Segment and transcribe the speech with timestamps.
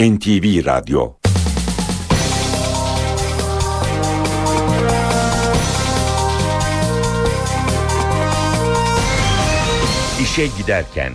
[0.00, 1.12] NTV Radyo
[10.22, 11.12] İşe Giderken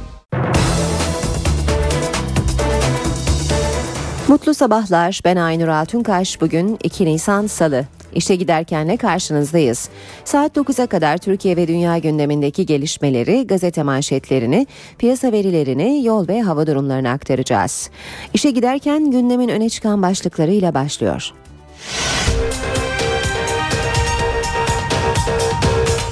[4.27, 5.21] Mutlu sabahlar.
[5.25, 6.41] Ben Aynur Altunkaş.
[6.41, 7.85] Bugün 2 Nisan Salı.
[8.15, 9.89] İşe giderkenle karşınızdayız.
[10.25, 14.67] Saat 9'a kadar Türkiye ve dünya gündemindeki gelişmeleri, gazete manşetlerini,
[14.97, 17.89] piyasa verilerini, yol ve hava durumlarını aktaracağız.
[18.33, 21.33] İşe giderken gündemin öne çıkan başlıklarıyla başlıyor.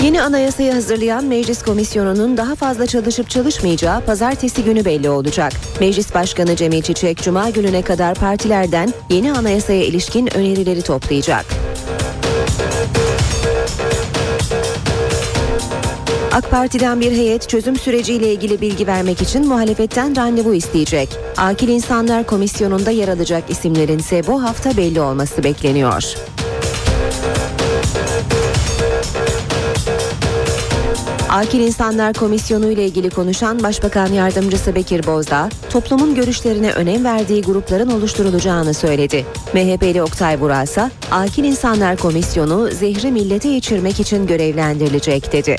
[0.04, 5.54] Yeni anayasayı hazırlayan Meclis Komisyonu'nun daha fazla çalışıp çalışmayacağı pazartesi günü belli olacak.
[5.80, 11.46] Meclis Başkanı Cemil Çiçek Cuma gününe kadar partilerden yeni anayasaya ilişkin önerileri toplayacak.
[16.32, 21.10] AK Parti'den bir heyet çözüm süreciyle ilgili bilgi vermek için muhalefetten randevu isteyecek.
[21.38, 26.16] Akil İnsanlar Komisyonu'nda yer alacak isimlerin ise bu hafta belli olması bekleniyor.
[31.32, 37.90] Akil İnsanlar Komisyonu ile ilgili konuşan Başbakan Yardımcısı Bekir Bozdağ, toplumun görüşlerine önem verdiği grupların
[37.90, 39.26] oluşturulacağını söyledi.
[39.54, 45.58] MHP'li Oktay Burasa, Akil İnsanlar Komisyonu zehri millete içirmek için görevlendirilecek dedi.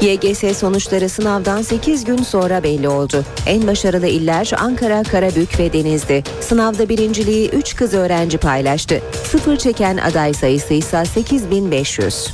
[0.00, 3.24] YGS sonuçları sınavdan 8 gün sonra belli oldu.
[3.46, 6.24] En başarılı iller Ankara, Karabük ve Denizli.
[6.40, 9.02] Sınavda birinciliği 3 kız öğrenci paylaştı.
[9.24, 12.28] Sıfır çeken aday sayısı ise 8500.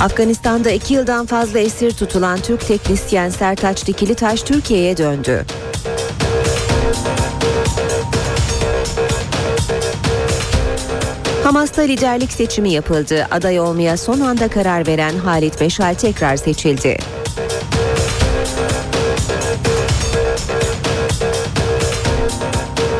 [0.00, 5.44] Afganistan'da iki yıldan fazla esir tutulan Türk teknisyen Sertaç Dikilitaş Türkiye'ye döndü.
[11.44, 13.26] Hamas'ta liderlik seçimi yapıldı.
[13.30, 16.98] Aday olmaya son anda karar veren Halit Meşal tekrar seçildi.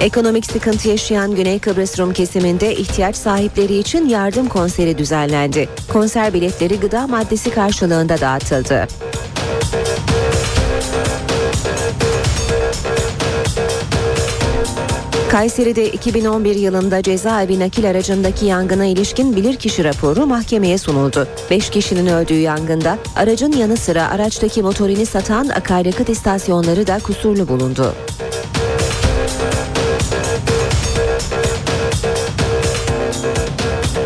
[0.00, 5.68] Ekonomik sıkıntı yaşayan Güney Kıbrıs Rum kesiminde ihtiyaç sahipleri için yardım konseri düzenlendi.
[5.92, 8.88] Konser biletleri gıda maddesi karşılığında dağıtıldı.
[15.32, 21.28] Kayseri'de 2011 yılında cezaevi nakil aracındaki yangına ilişkin bilirkişi raporu mahkemeye sunuldu.
[21.50, 27.94] 5 kişinin öldüğü yangında aracın yanı sıra araçtaki motorini satan akaryakıt istasyonları da kusurlu bulundu.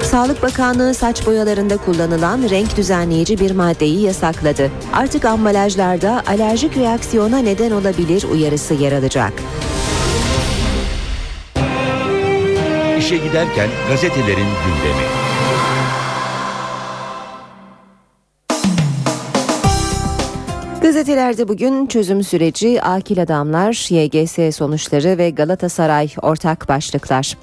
[0.03, 4.71] Sağlık Bakanlığı saç boyalarında kullanılan renk düzenleyici bir maddeyi yasakladı.
[4.93, 9.33] Artık ambalajlarda alerjik reaksiyona neden olabilir uyarısı yer alacak.
[13.07, 15.07] İşe giderken gazetelerin gündemi.
[20.83, 27.37] Gazetelerde bugün çözüm süreci, akil adamlar, YGS sonuçları ve Galatasaray ortak başlıklar.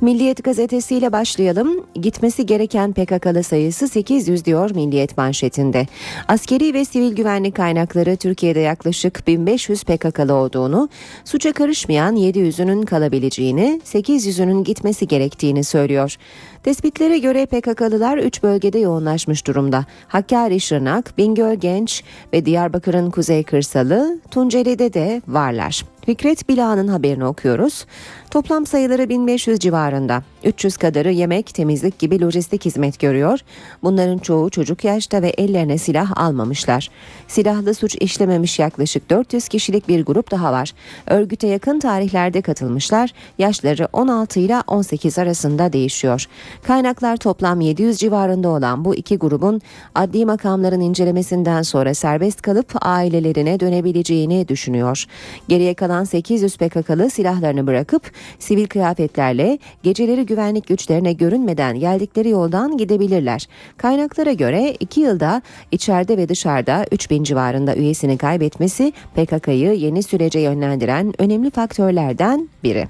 [0.00, 1.86] Milliyet gazetesiyle başlayalım.
[1.94, 5.86] Gitmesi gereken PKK'lı sayısı 800 diyor Milliyet manşetinde.
[6.28, 10.88] Askeri ve sivil güvenlik kaynakları Türkiye'de yaklaşık 1500 PKK'lı olduğunu,
[11.24, 16.16] suça karışmayan 700'ünün kalabileceğini, 800'ünün gitmesi gerektiğini söylüyor.
[16.62, 19.84] Tespitlere göre PKK'lılar 3 bölgede yoğunlaşmış durumda.
[20.08, 22.02] Hakkari, Şırnak, Bingöl, Genç
[22.32, 25.95] ve Diyarbakır'ın kuzey kırsalı, Tunceli'de de varlar.
[26.06, 27.86] Fikret Bila'nın haberini okuyoruz.
[28.30, 30.22] Toplam sayıları 1500 civarında.
[30.44, 33.40] 300 kadarı yemek, temizlik gibi lojistik hizmet görüyor.
[33.82, 36.90] Bunların çoğu çocuk yaşta ve ellerine silah almamışlar.
[37.28, 40.72] Silahlı suç işlememiş yaklaşık 400 kişilik bir grup daha var.
[41.06, 43.10] Örgüte yakın tarihlerde katılmışlar.
[43.38, 46.26] Yaşları 16 ile 18 arasında değişiyor.
[46.62, 49.60] Kaynaklar toplam 700 civarında olan bu iki grubun
[49.94, 55.04] adli makamların incelemesinden sonra serbest kalıp ailelerine dönebileceğini düşünüyor.
[55.48, 63.48] Geriye kalan 800 PKK'lı silahlarını bırakıp sivil kıyafetlerle geceleri güvenlik güçlerine görünmeden geldikleri yoldan gidebilirler.
[63.76, 65.42] Kaynaklara göre 2 yılda
[65.72, 72.88] içeride ve dışarıda 3000 civarında üyesini kaybetmesi PKK'yı yeni sürece yönlendiren önemli faktörlerden biri.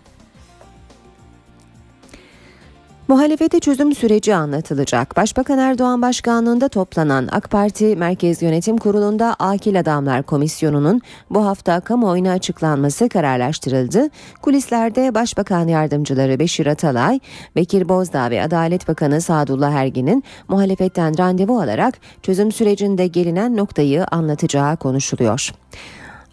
[3.09, 5.17] Muhalefete çözüm süreci anlatılacak.
[5.17, 11.01] Başbakan Erdoğan başkanlığında toplanan AK Parti Merkez Yönetim Kurulu'nda Akil Adamlar Komisyonu'nun
[11.31, 14.09] bu hafta kamuoyuna açıklanması kararlaştırıldı.
[14.43, 17.21] Kulislerde Başbakan Yardımcıları Beşir Atalay,
[17.57, 24.77] Bekir Bozdağ ve Adalet Bakanı Sadullah Ergin'in muhalefetten randevu alarak çözüm sürecinde gelinen noktayı anlatacağı
[24.77, 25.51] konuşuluyor.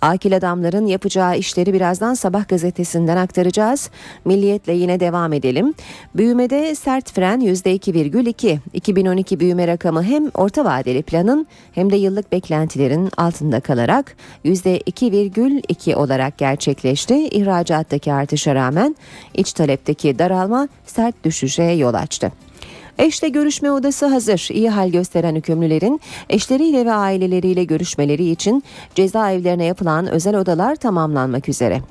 [0.03, 3.89] Akil adamların yapacağı işleri birazdan sabah gazetesinden aktaracağız.
[4.25, 5.73] Milliyetle yine devam edelim.
[6.15, 8.59] Büyümede sert fren %2,2.
[8.73, 14.15] 2012 büyüme rakamı hem orta vadeli planın hem de yıllık beklentilerin altında kalarak
[14.45, 17.27] %2,2 olarak gerçekleşti.
[17.27, 18.95] İhracattaki artışa rağmen
[19.33, 22.31] iç talepteki daralma sert düşüşe yol açtı.
[22.97, 24.47] Eşle görüşme odası hazır.
[24.51, 28.63] İyi hal gösteren hükümlülerin eşleriyle ve aileleriyle görüşmeleri için
[28.95, 31.81] cezaevlerine yapılan özel odalar tamamlanmak üzere.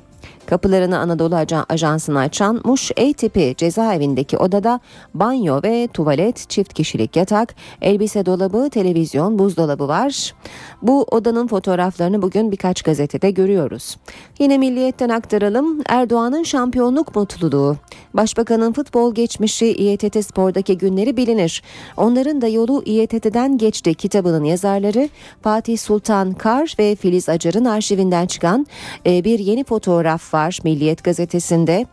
[0.45, 1.35] Kapılarını Anadolu
[1.69, 4.79] Ajansı'na açan Muş E tipi cezaevindeki odada
[5.13, 10.33] banyo ve tuvalet, çift kişilik yatak, elbise dolabı, televizyon, buzdolabı var.
[10.81, 13.97] Bu odanın fotoğraflarını bugün birkaç gazetede görüyoruz.
[14.39, 15.81] Yine Milliyet'ten aktaralım.
[15.89, 17.77] Erdoğan'ın şampiyonluk mutluluğu.
[18.13, 21.63] Başbakanın futbol geçmişi İETT Spor'daki günleri bilinir.
[21.97, 25.09] Onların da yolu İETT'den geçti kitabının yazarları
[25.41, 28.67] Fatih Sultan Kar ve Filiz Acar'ın arşivinden çıkan
[29.05, 31.85] e, bir yeni fotoğraf var Milliyet gazetesinde.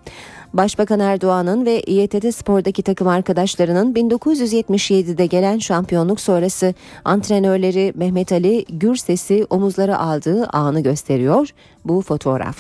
[0.53, 9.47] Başbakan Erdoğan'ın ve İETT Spor'daki takım arkadaşlarının 1977'de gelen şampiyonluk sonrası antrenörleri Mehmet Ali Gürses'i
[9.51, 11.49] omuzlara aldığı anı gösteriyor
[11.85, 12.57] bu fotoğraf.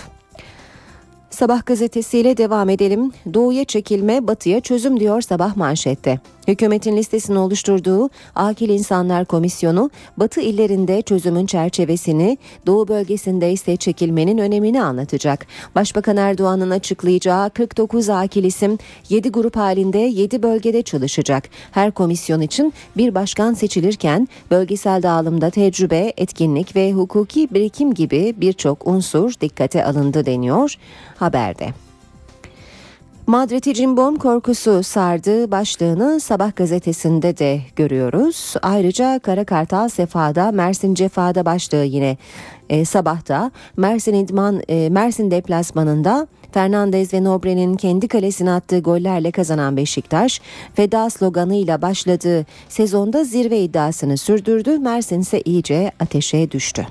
[1.30, 3.12] Sabah gazetesiyle devam edelim.
[3.34, 6.20] Doğuya çekilme, batıya çözüm diyor sabah manşette.
[6.50, 14.82] Hükümetin listesini oluşturduğu Akil İnsanlar Komisyonu, Batı illerinde çözümün çerçevesini, Doğu bölgesinde ise çekilmenin önemini
[14.82, 15.47] anlatacak.
[15.75, 21.49] Başbakan Erdoğan'ın açıklayacağı 49 akil isim 7 grup halinde 7 bölgede çalışacak.
[21.73, 28.87] Her komisyon için bir başkan seçilirken bölgesel dağılımda tecrübe, etkinlik ve hukuki birikim gibi birçok
[28.87, 30.75] unsur dikkate alındı deniyor
[31.17, 31.89] haberde.
[33.26, 38.55] Madrid'i cimbom korkusu sardı başlığını Sabah gazetesinde de görüyoruz.
[38.62, 42.17] Ayrıca Kara Kartal Sefa'da Mersin Cefa'da başlığı yine
[42.70, 49.76] e, sabahta Mersin İdman e, Mersin deplasmanında Fernandez ve Nobre'nin kendi kalesine attığı gollerle kazanan
[49.76, 50.40] Beşiktaş,
[50.75, 54.78] feda sloganıyla başladığı sezonda zirve iddiasını sürdürdü.
[54.78, 56.87] Mersin ise iyice ateşe düştü.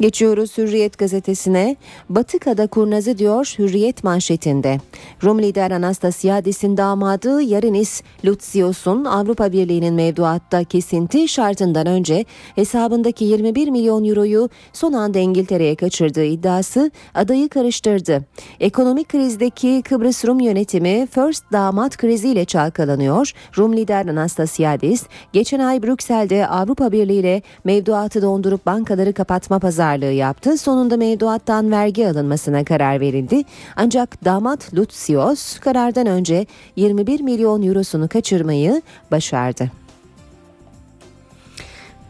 [0.00, 1.76] Geçiyoruz Hürriyet gazetesine.
[2.08, 4.78] Batı kada kurnazı diyor Hürriyet manşetinde.
[5.24, 12.24] Rum lider Anastasiadis'in damadı Yarinis Lutsios'un Avrupa Birliği'nin mevduatta kesinti şartından önce
[12.54, 18.24] hesabındaki 21 milyon euroyu son anda İngiltere'ye kaçırdığı iddiası adayı karıştırdı.
[18.60, 23.32] Ekonomik krizdeki Kıbrıs Rum yönetimi First damat kriziyle çalkalanıyor.
[23.58, 25.02] Rum lider Anastasiadis
[25.32, 30.58] geçen ay Brüksel'de Avrupa Birliği ile mevduatı dondurup bankaları kapatma pazarı pazarlığı yaptı.
[30.58, 33.42] Sonunda mevduattan vergi alınmasına karar verildi.
[33.76, 36.46] Ancak damat Lutsios karardan önce
[36.76, 39.83] 21 milyon eurosunu kaçırmayı başardı.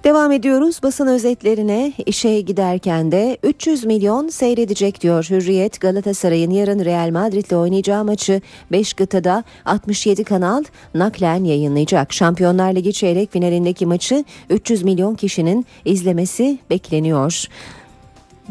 [0.05, 0.81] Devam ediyoruz.
[0.83, 1.93] Basın özetlerine.
[2.06, 5.81] İşe giderken de 300 milyon seyredecek diyor Hürriyet.
[5.81, 8.41] Galatasaray'ın yarın Real Madrid'le oynayacağı maçı
[8.73, 10.65] 5 kıtada 67 kanal
[10.95, 12.12] naklen yayınlayacak.
[12.12, 17.47] Şampiyonlar Ligi çeyrek finalindeki maçı 300 milyon kişinin izlemesi bekleniyor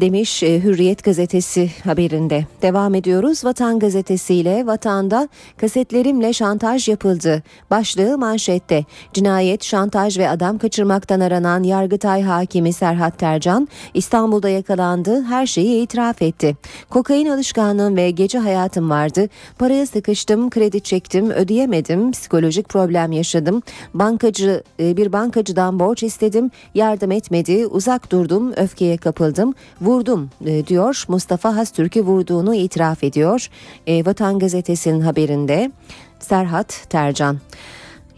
[0.00, 2.46] demiş e, Hürriyet gazetesi haberinde.
[2.62, 7.42] Devam ediyoruz Vatan gazetesiyle Vatan'da kasetlerimle şantaj yapıldı.
[7.70, 8.84] Başlığı manşette.
[9.12, 15.22] Cinayet, şantaj ve adam kaçırmaktan aranan Yargıtay hakimi Serhat Tercan İstanbul'da yakalandı.
[15.22, 16.56] Her şeyi itiraf etti.
[16.90, 19.28] Kokain alışkanlığım ve gece hayatım vardı.
[19.58, 22.12] Paraya sıkıştım, kredi çektim, ödeyemedim.
[22.12, 23.62] Psikolojik problem yaşadım.
[23.94, 26.50] Bankacı e, bir bankacıdan borç istedim.
[26.74, 27.66] Yardım etmedi.
[27.66, 29.54] Uzak durdum, öfkeye kapıldım
[29.84, 31.04] vurdum e, diyor.
[31.08, 33.48] Mustafa Hastürk'ü vurduğunu itiraf ediyor.
[33.86, 35.72] E, Vatan Gazetesi'nin haberinde
[36.20, 37.38] Serhat Tercan.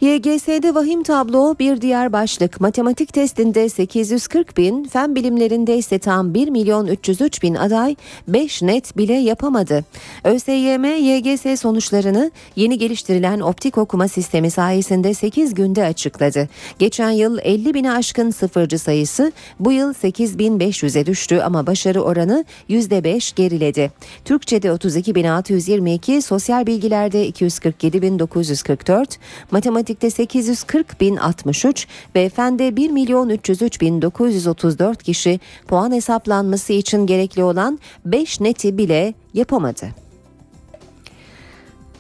[0.01, 2.61] YGS'de vahim tablo bir diğer başlık.
[2.61, 7.97] Matematik testinde 840 bin, fen bilimlerinde ise tam 1 milyon 303 bin aday
[8.29, 9.85] 5 net bile yapamadı.
[10.25, 16.49] ÖSYM YGS sonuçlarını yeni geliştirilen optik okuma sistemi sayesinde 8 günde açıkladı.
[16.79, 23.37] Geçen yıl 50 bini aşkın sıfırcı sayısı bu yıl 8500'e düştü ama başarı oranı %5
[23.37, 23.93] geriledi.
[24.25, 29.07] Türkçe'de 32.622, sosyal bilgilerde 247.944,
[29.51, 36.73] matematik matematikte 840 bin 63 ve fende 1 milyon 303 bin 934 kişi puan hesaplanması
[36.73, 40.06] için gerekli olan 5 neti bile yapamadı.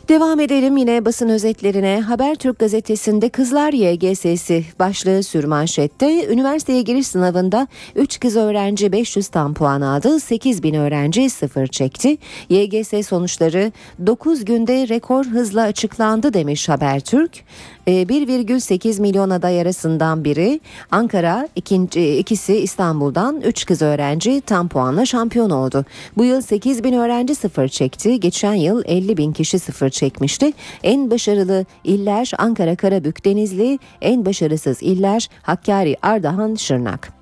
[0.08, 2.00] Devam edelim yine basın özetlerine.
[2.00, 6.28] Habertürk gazetesinde Kızlar YGS'si başlığı sürmanşette.
[6.28, 10.20] Üniversiteye giriş sınavında 3 kız öğrenci 500 tam puan aldı.
[10.20, 12.18] 8 bin öğrenci sıfır çekti.
[12.48, 13.72] YGS sonuçları
[14.06, 17.44] 9 günde rekor hızla açıklandı demiş Habertürk.
[17.86, 20.60] 1,8 ee, milyon aday arasından biri
[20.90, 25.84] Ankara, ikinci, ikisi İstanbul'dan 3 kız öğrenci tam puanla şampiyon oldu.
[26.16, 28.20] Bu yıl 8 bin öğrenci sıfır çekti.
[28.20, 30.52] Geçen yıl 50 bin kişi sıfır çekmişti.
[30.82, 37.12] En başarılı iller Ankara, Karabük, Denizli, en başarısız iller Hakkari, Ardahan, Şırnak.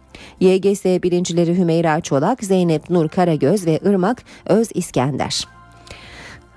[0.41, 5.54] YGS birincileri Hümeyra Çolak, Zeynep Nur Karagöz ve Irmak Öz İskender.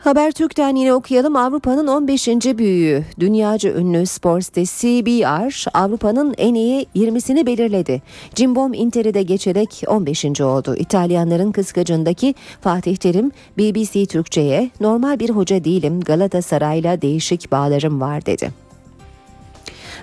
[0.07, 2.27] Habertürk'ten yine okuyalım Avrupa'nın 15.
[2.27, 8.01] büyüğü dünyaca ünlü spor sitesi CBR Avrupa'nın en iyi 20'sini belirledi.
[8.35, 10.41] Cimbom Inter'i de geçerek 15.
[10.41, 10.75] oldu.
[10.75, 18.51] İtalyanların kıskacındaki Fatih Terim BBC Türkçe'ye normal bir hoca değilim Galatasaray'la değişik bağlarım var dedi.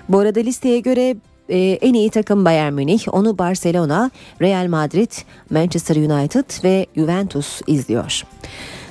[0.09, 1.15] Bu arada listeye göre
[1.49, 5.11] e, en iyi takım Bayern Münih, onu Barcelona, Real Madrid,
[5.49, 8.23] Manchester United ve Juventus izliyor.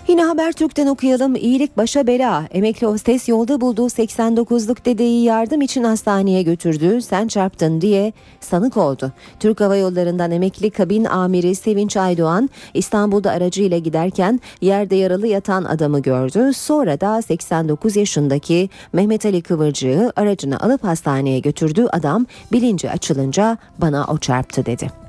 [0.08, 1.36] Yine Habertürk'ten okuyalım.
[1.36, 2.44] İyilik başa bela.
[2.50, 7.02] Emekli hostes yolda bulduğu 89'luk dedeyi yardım için hastaneye götürdü.
[7.02, 9.12] Sen çarptın diye sanık oldu.
[9.40, 16.00] Türk Hava Yolları'ndan emekli kabin amiri Sevinç Aydoğan İstanbul'da aracıyla giderken yerde yaralı yatan adamı
[16.00, 16.52] gördü.
[16.54, 21.86] Sonra da 89 yaşındaki Mehmet Ali Kıvırcığı aracını alıp hastaneye götürdü.
[21.92, 25.03] Adam bilinci açılınca bana o çarptı dedi.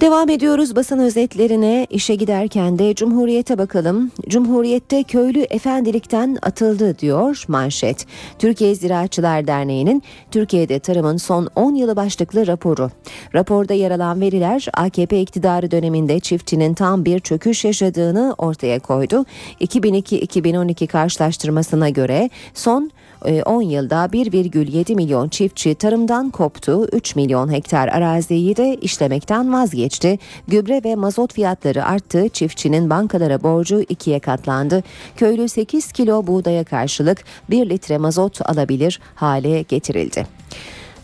[0.00, 4.10] Devam ediyoruz basın özetlerine işe giderken de Cumhuriyet'e bakalım.
[4.28, 8.06] Cumhuriyet'te köylü efendilikten atıldı diyor manşet.
[8.38, 12.90] Türkiye Ziraatçılar Derneği'nin Türkiye'de tarımın son 10 yılı başlıklı raporu.
[13.34, 19.24] Raporda yer alan veriler AKP iktidarı döneminde çiftçinin tam bir çöküş yaşadığını ortaya koydu.
[19.60, 22.90] 2002-2012 karşılaştırmasına göre son
[23.22, 30.18] 10 e, yılda 1,7 milyon çiftçi tarımdan koptu, 3 milyon hektar araziyi de işlemekten vazgeçti.
[30.48, 34.82] Gübre ve mazot fiyatları arttı, çiftçinin bankalara borcu ikiye katlandı.
[35.16, 40.26] Köylü 8 kilo buğdaya karşılık 1 litre mazot alabilir hale getirildi.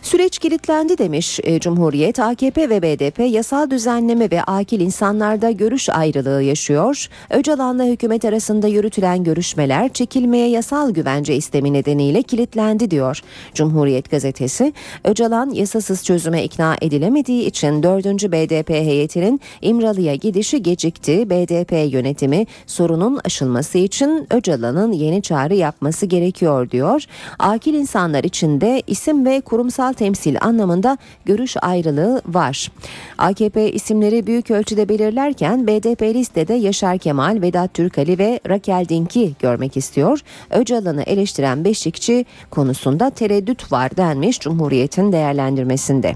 [0.03, 2.19] Süreç kilitlendi demiş e, Cumhuriyet.
[2.19, 7.07] AKP ve BDP yasal düzenleme ve akil insanlarda görüş ayrılığı yaşıyor.
[7.29, 13.21] Öcalan'la hükümet arasında yürütülen görüşmeler çekilmeye yasal güvence istemi nedeniyle kilitlendi diyor
[13.53, 14.73] Cumhuriyet gazetesi.
[15.03, 18.05] Öcalan yasasız çözüme ikna edilemediği için 4.
[18.05, 21.29] BDP heyetinin İmralı'ya gidişi gecikti.
[21.29, 27.05] BDP yönetimi sorunun aşılması için Öcalan'ın yeni çağrı yapması gerekiyor diyor.
[27.39, 32.71] Akil insanlar içinde isim ve kurumsal temsil anlamında görüş ayrılığı var.
[33.17, 39.77] AKP isimleri büyük ölçüde belirlerken BDP listede Yaşar Kemal, Vedat Türkali ve Rakel Dink'i görmek
[39.77, 40.19] istiyor.
[40.49, 46.15] Öcalan'ı eleştiren Beşikçi konusunda tereddüt var denmiş Cumhuriyet'in değerlendirmesinde.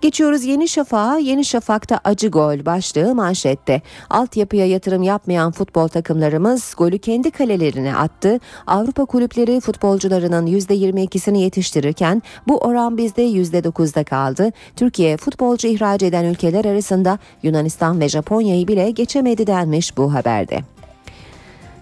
[0.00, 1.18] Geçiyoruz Yeni Şafak'a.
[1.18, 3.82] Yeni Şafak'ta acı gol başlığı manşette.
[4.10, 8.40] Altyapıya yatırım yapmayan futbol takımlarımız golü kendi kalelerine attı.
[8.66, 14.52] Avrupa kulüpleri futbolcularının %22'sini yetiştirirken bu oran bizde %9'da kaldı.
[14.76, 20.75] Türkiye futbolcu ihraç eden ülkeler arasında Yunanistan ve Japonya'yı bile geçemedi denmiş bu haberde.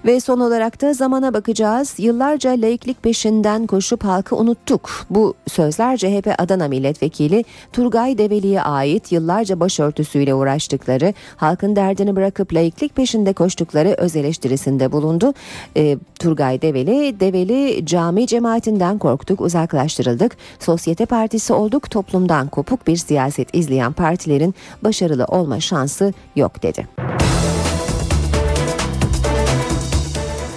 [0.04, 1.94] Ve son olarak da zamana bakacağız.
[1.98, 4.90] Yıllarca laiklik peşinden koşup halkı unuttuk.
[5.10, 12.96] Bu sözler CHP Adana Milletvekili Turgay Develi'ye ait yıllarca başörtüsüyle uğraştıkları, halkın derdini bırakıp laiklik
[12.96, 15.34] peşinde koştukları öz eleştirisinde bulundu.
[15.76, 20.36] E, Turgay Develi, Develi cami cemaatinden korktuk, uzaklaştırıldık.
[20.58, 26.88] Sosyete partisi olduk, toplumdan kopuk bir siyaset izleyen partilerin başarılı olma şansı yok dedi.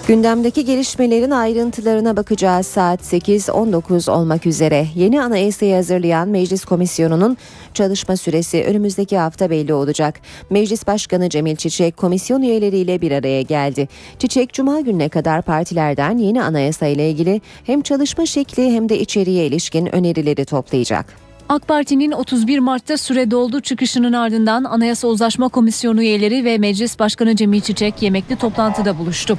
[0.08, 4.88] Gündemdeki gelişmelerin ayrıntılarına bakacağız saat 8.19 olmak üzere.
[4.96, 7.38] Yeni anayasayı hazırlayan Meclis Komisyonu'nun
[7.74, 10.20] çalışma süresi önümüzdeki hafta belli olacak.
[10.50, 13.88] Meclis Başkanı Cemil Çiçek komisyon üyeleriyle bir araya geldi.
[14.20, 19.46] Çiçek Cuma gününe kadar partilerden yeni anayasa ile ilgili hem çalışma şekli hem de içeriğe
[19.46, 21.27] ilişkin önerileri toplayacak.
[21.50, 27.36] AK Parti'nin 31 Mart'ta süre doldu çıkışının ardından Anayasa Uzlaşma Komisyonu üyeleri ve Meclis Başkanı
[27.36, 29.38] Cemil Çiçek yemekli toplantıda buluştu.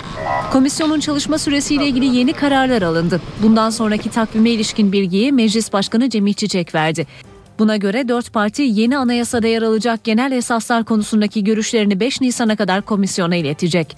[0.53, 3.21] Komisyonun çalışma süresiyle ilgili yeni kararlar alındı.
[3.43, 7.07] Bundan sonraki takvime ilişkin bilgiyi Meclis Başkanı Cemil Çiçek verdi.
[7.59, 12.83] Buna göre dört parti yeni anayasada yer alacak genel esaslar konusundaki görüşlerini 5 Nisan'a kadar
[12.83, 13.97] komisyona iletecek.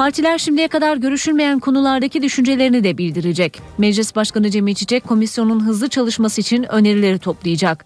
[0.00, 3.60] Partiler şimdiye kadar görüşülmeyen konulardaki düşüncelerini de bildirecek.
[3.78, 7.84] Meclis Başkanı Cemil Çiçek komisyonun hızlı çalışması için önerileri toplayacak.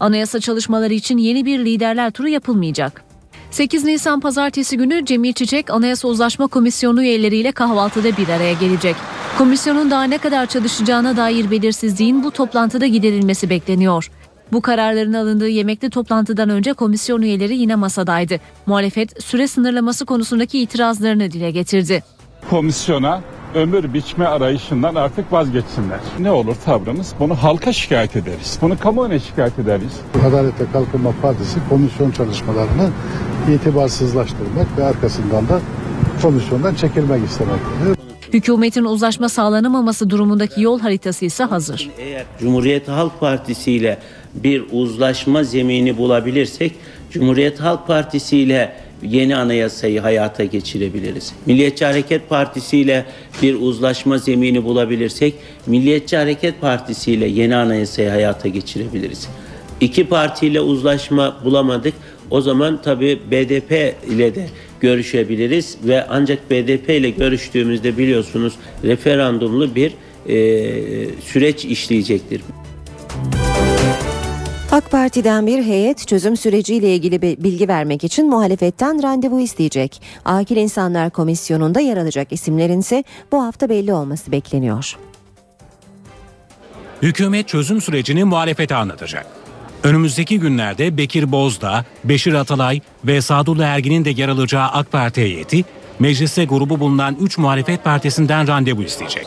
[0.00, 3.04] Anayasa çalışmaları için yeni bir liderler turu yapılmayacak.
[3.50, 8.96] 8 Nisan pazartesi günü Cemil Çiçek Anayasa Uzlaşma Komisyonu üyeleriyle kahvaltıda bir araya gelecek.
[9.38, 14.10] Komisyonun daha ne kadar çalışacağına dair belirsizliğin bu toplantıda giderilmesi bekleniyor.
[14.52, 18.36] Bu kararların alındığı yemekli toplantıdan önce komisyon üyeleri yine masadaydı.
[18.66, 22.02] Muhalefet süre sınırlaması konusundaki itirazlarını dile getirdi.
[22.50, 23.20] Komisyona
[23.54, 26.00] ömür biçme arayışından artık vazgeçsinler.
[26.18, 27.14] Ne olur tavrımız?
[27.20, 28.58] Bunu halka şikayet ederiz.
[28.62, 29.92] Bunu kamuoyuna şikayet ederiz.
[30.28, 32.90] Adalet ve Kalkınma Partisi komisyon çalışmalarını
[33.54, 35.60] itibarsızlaştırmak ve arkasından da
[36.22, 37.98] komisyondan çekilmek istemektedir.
[38.32, 41.90] Hükümetin uzlaşma sağlanamaması durumundaki yol haritası ise hazır.
[41.98, 43.98] Eğer Cumhuriyet Halk Partisi ile
[44.44, 46.72] bir uzlaşma zemini bulabilirsek
[47.10, 51.32] Cumhuriyet Halk Partisi ile yeni anayasayı hayata geçirebiliriz.
[51.46, 53.04] Milliyetçi Hareket Partisi ile
[53.42, 55.34] bir uzlaşma zemini bulabilirsek
[55.66, 59.28] Milliyetçi Hareket Partisi ile yeni anayasayı hayata geçirebiliriz.
[59.80, 61.94] İki partiyle uzlaşma bulamadık.
[62.30, 64.46] O zaman tabii BDP ile de
[64.80, 68.52] görüşebiliriz ve ancak BDP ile görüştüğümüzde biliyorsunuz
[68.84, 69.92] referandumlu bir
[70.28, 70.34] e,
[71.20, 72.40] süreç işleyecektir.
[74.90, 80.02] Parti'den bir heyet çözüm süreciyle ilgili bilgi vermek için muhalefetten randevu isteyecek.
[80.24, 84.96] Akil İnsanlar Komisyonu'nda yer alacak isimlerin ise bu hafta belli olması bekleniyor.
[87.02, 89.26] Hükümet çözüm sürecini muhalefete anlatacak.
[89.82, 95.64] Önümüzdeki günlerde Bekir Bozdağ, Beşir Atalay ve Sadullah Ergin'in de yer alacağı AK Parti heyeti
[95.98, 99.26] mecliste grubu bulunan 3 muhalefet partisinden randevu isteyecek.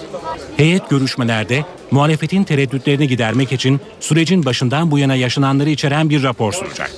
[0.57, 6.91] Heyet görüşmelerde muhalefetin tereddütlerini gidermek için sürecin başından bu yana yaşananları içeren bir rapor sunacak.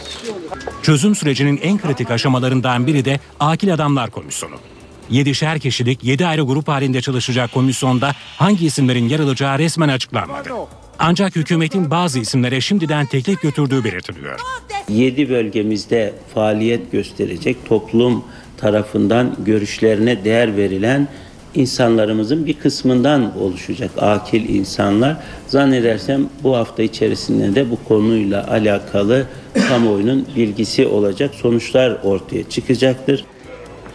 [0.83, 4.55] Çözüm sürecinin en kritik aşamalarından biri de Akil Adamlar Komisyonu.
[5.09, 10.49] Yedişer kişilik 7 ayrı grup halinde çalışacak komisyonda hangi isimlerin yer alacağı resmen açıklanmadı.
[10.99, 14.39] Ancak hükümetin bazı isimlere şimdiden teklif götürdüğü belirtiliyor.
[14.89, 18.23] 7 bölgemizde faaliyet gösterecek toplum
[18.63, 21.07] tarafından görüşlerine değer verilen
[21.55, 25.17] insanlarımızın bir kısmından oluşacak akil insanlar.
[25.47, 29.25] Zannedersem bu hafta içerisinde de bu konuyla alakalı
[29.67, 33.25] kamuoyunun bilgisi olacak sonuçlar ortaya çıkacaktır.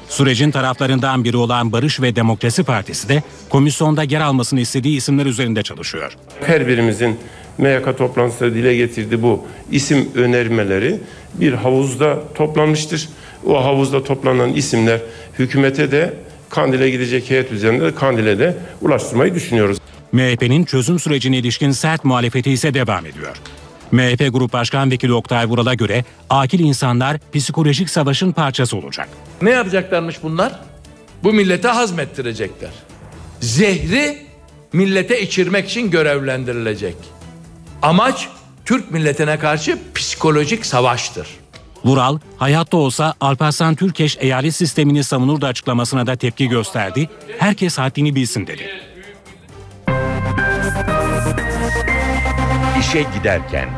[0.09, 5.63] Sürecin taraflarından biri olan Barış ve Demokrasi Partisi de komisyonda yer almasını istediği isimler üzerinde
[5.63, 6.17] çalışıyor.
[6.41, 7.17] Her birimizin
[7.59, 11.01] MYK toplantısında dile getirdiği bu isim önermeleri
[11.35, 13.09] bir havuzda toplanmıştır.
[13.47, 15.01] O havuzda toplanan isimler
[15.39, 16.15] hükümete de
[16.51, 19.79] Kandil'e gidecek heyet üzerinde de Kandil'e de ulaştırmayı düşünüyoruz.
[20.13, 23.37] MHP'nin çözüm sürecine ilişkin sert muhalefeti ise devam ediyor.
[23.93, 29.09] MHP Grup Başkan Vekili Oktay Vural'a göre akil insanlar psikolojik savaşın parçası olacak.
[29.43, 30.61] Ne yapacaklarmış bunlar?
[31.25, 32.71] Bu millete hazmettirecekler.
[33.41, 34.19] Zehri
[34.73, 36.97] millete içirmek için görevlendirilecek.
[37.83, 38.29] Amaç
[38.65, 41.29] Türk milletine karşı psikolojik savaştır.
[41.85, 47.09] Vural, hayatta olsa Alparslan Türkeş eyalet sistemini savunur da açıklamasına da tepki gösterdi.
[47.39, 48.63] Herkes haddini bilsin dedi.
[52.81, 53.69] İşe giderken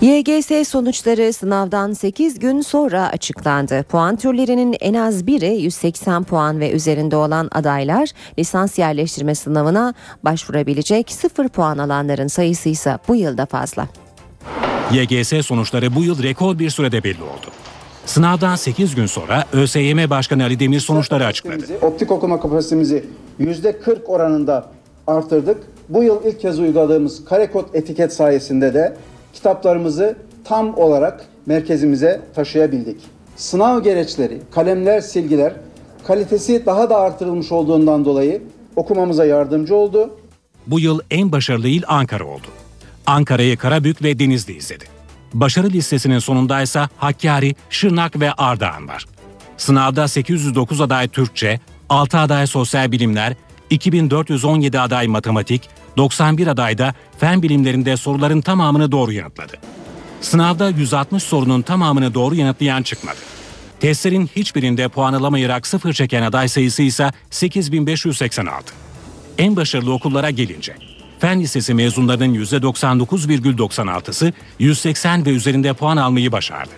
[0.00, 3.82] YGS sonuçları sınavdan 8 gün sonra açıklandı.
[3.82, 11.10] Puan türlerinin en az biri 180 puan ve üzerinde olan adaylar lisans yerleştirme sınavına başvurabilecek
[11.10, 13.88] 0 puan alanların sayısı ise bu yılda fazla.
[14.92, 17.46] YGS sonuçları bu yıl rekor bir sürede belli oldu.
[18.06, 21.64] Sınavdan 8 gün sonra ÖSYM Başkanı Ali Demir sonuçları açıkladı.
[21.82, 23.04] Optik okuma kapasitemizi
[23.40, 24.66] %40 oranında
[25.06, 25.56] artırdık.
[25.88, 28.96] Bu yıl ilk kez uyguladığımız karekod etiket sayesinde de
[29.32, 32.96] kitaplarımızı tam olarak merkezimize taşıyabildik.
[33.36, 35.52] Sınav gereçleri, kalemler, silgiler
[36.06, 38.42] kalitesi daha da artırılmış olduğundan dolayı
[38.76, 40.10] okumamıza yardımcı oldu.
[40.66, 42.46] Bu yıl en başarılı il Ankara oldu.
[43.10, 44.84] Ankara'yı Karabük ve Denizli izledi.
[45.34, 49.04] Başarı listesinin sonunda ise Hakkari, Şırnak ve Ardahan var.
[49.56, 53.34] Sınavda 809 aday Türkçe, 6 aday sosyal bilimler,
[53.70, 59.52] 2417 aday matematik, 91 aday da fen bilimlerinde soruların tamamını doğru yanıtladı.
[60.20, 63.18] Sınavda 160 sorunun tamamını doğru yanıtlayan çıkmadı.
[63.80, 68.74] Testlerin hiçbirinde puan alamayarak sıfır çeken aday sayısı ise 8586.
[69.38, 70.76] En başarılı okullara gelince,
[71.20, 76.70] Fen Lisesi mezunlarının %99,96'sı 180 ve üzerinde puan almayı başardı.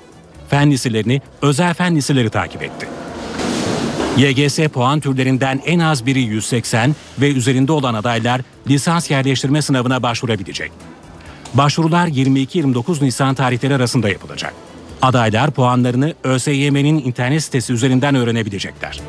[0.49, 2.89] Fen liselerini özel fen liseleri takip etti.
[4.17, 10.73] YGS puan türlerinden en az biri 180 ve üzerinde olan adaylar lisans yerleştirme sınavına başvurabilecek.
[11.55, 14.55] Başvurular 22-29 Nisan tarihleri arasında yapılacak.
[15.03, 19.01] Adaylar puanlarını ÖSYM'nin internet sitesi üzerinden öğrenebilecekler.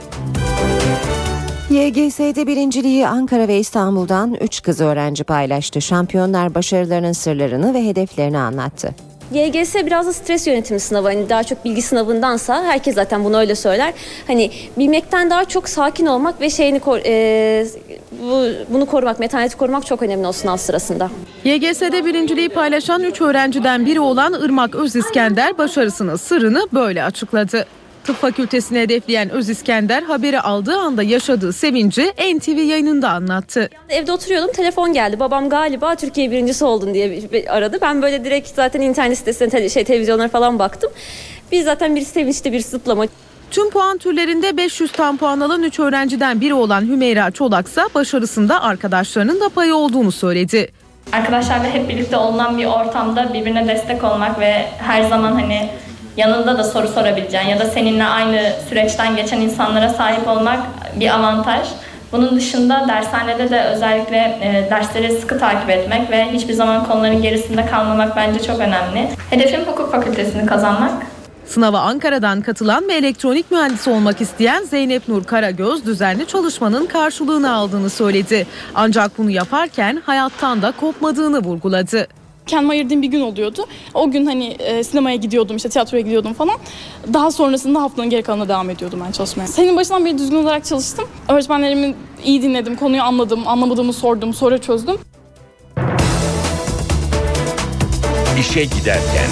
[1.69, 5.81] YGS'de birinciliği Ankara ve İstanbul'dan 3 kız öğrenci paylaştı.
[5.81, 8.89] Şampiyonlar başarılarının sırlarını ve hedeflerini anlattı.
[9.31, 11.07] YGS biraz da stres yönetimi sınavı.
[11.07, 13.93] Hani daha çok bilgi sınavındansa herkes zaten bunu öyle söyler.
[14.27, 17.65] Hani bilmekten daha çok sakin olmak ve şeyini kor- e,
[18.21, 21.09] bu, bunu korumak, metaneti korumak çok önemli o sınav sırasında.
[21.43, 27.65] YGS'de birinciliği paylaşan 3 öğrenciden biri olan Irmak Öziskender başarısının sırrını böyle açıkladı.
[28.03, 33.69] Tıp fakültesini hedefleyen Öziskender haberi aldığı anda yaşadığı sevinci NTV yayınında anlattı.
[33.89, 35.19] Evde oturuyordum telefon geldi.
[35.19, 37.77] Babam galiba Türkiye birincisi oldun diye aradı.
[37.81, 40.91] Ben böyle direkt zaten internet sitesine te- şey televizyonlara falan baktım.
[41.51, 43.05] Biz zaten bir sevinçte bir zıplama.
[43.51, 49.41] Tüm puan türlerinde 500 tam puan alan 3 öğrenciden biri olan Hümeyra Çolaksa başarısında arkadaşlarının
[49.41, 50.71] da payı olduğunu söyledi.
[51.11, 55.69] Arkadaşlarla hep birlikte olunan bir ortamda birbirine destek olmak ve her zaman hani
[56.17, 60.59] yanında da soru sorabileceğin ya da seninle aynı süreçten geçen insanlara sahip olmak
[60.99, 61.67] bir avantaj.
[62.11, 67.65] Bunun dışında dershanede de özellikle e, dersleri sıkı takip etmek ve hiçbir zaman konuların gerisinde
[67.65, 69.09] kalmamak bence çok önemli.
[69.29, 70.91] Hedefim hukuk fakültesini kazanmak.
[71.45, 77.89] Sınava Ankara'dan katılan ve elektronik mühendisi olmak isteyen Zeynep Nur Karagöz düzenli çalışmanın karşılığını aldığını
[77.89, 78.47] söyledi.
[78.75, 82.07] Ancak bunu yaparken hayattan da kopmadığını vurguladı.
[82.47, 83.65] Kendime ayırdığım bir gün oluyordu.
[83.93, 86.55] O gün hani e, sinemaya gidiyordum, işte tiyatroya gidiyordum falan.
[87.13, 89.47] Daha sonrasında haftanın geri kalanına devam ediyordum ben çalışmaya.
[89.47, 91.05] Senin başından beri düzgün olarak çalıştım.
[91.29, 94.95] Öğretmenlerimi iyi dinledim, konuyu anladım, anlamadığımı sordum, sonra çözdüm.
[98.39, 99.29] İşe giderken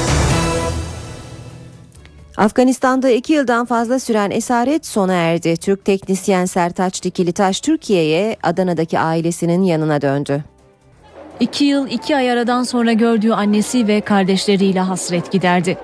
[2.37, 5.57] Afganistan'da iki yıldan fazla süren esaret sona erdi.
[5.57, 10.43] Türk teknisyen Sertaç Dikilitaş Türkiye'ye Adana'daki ailesinin yanına döndü.
[11.41, 15.77] İki yıl iki ay aradan sonra gördüğü annesi ve kardeşleriyle hasret giderdi.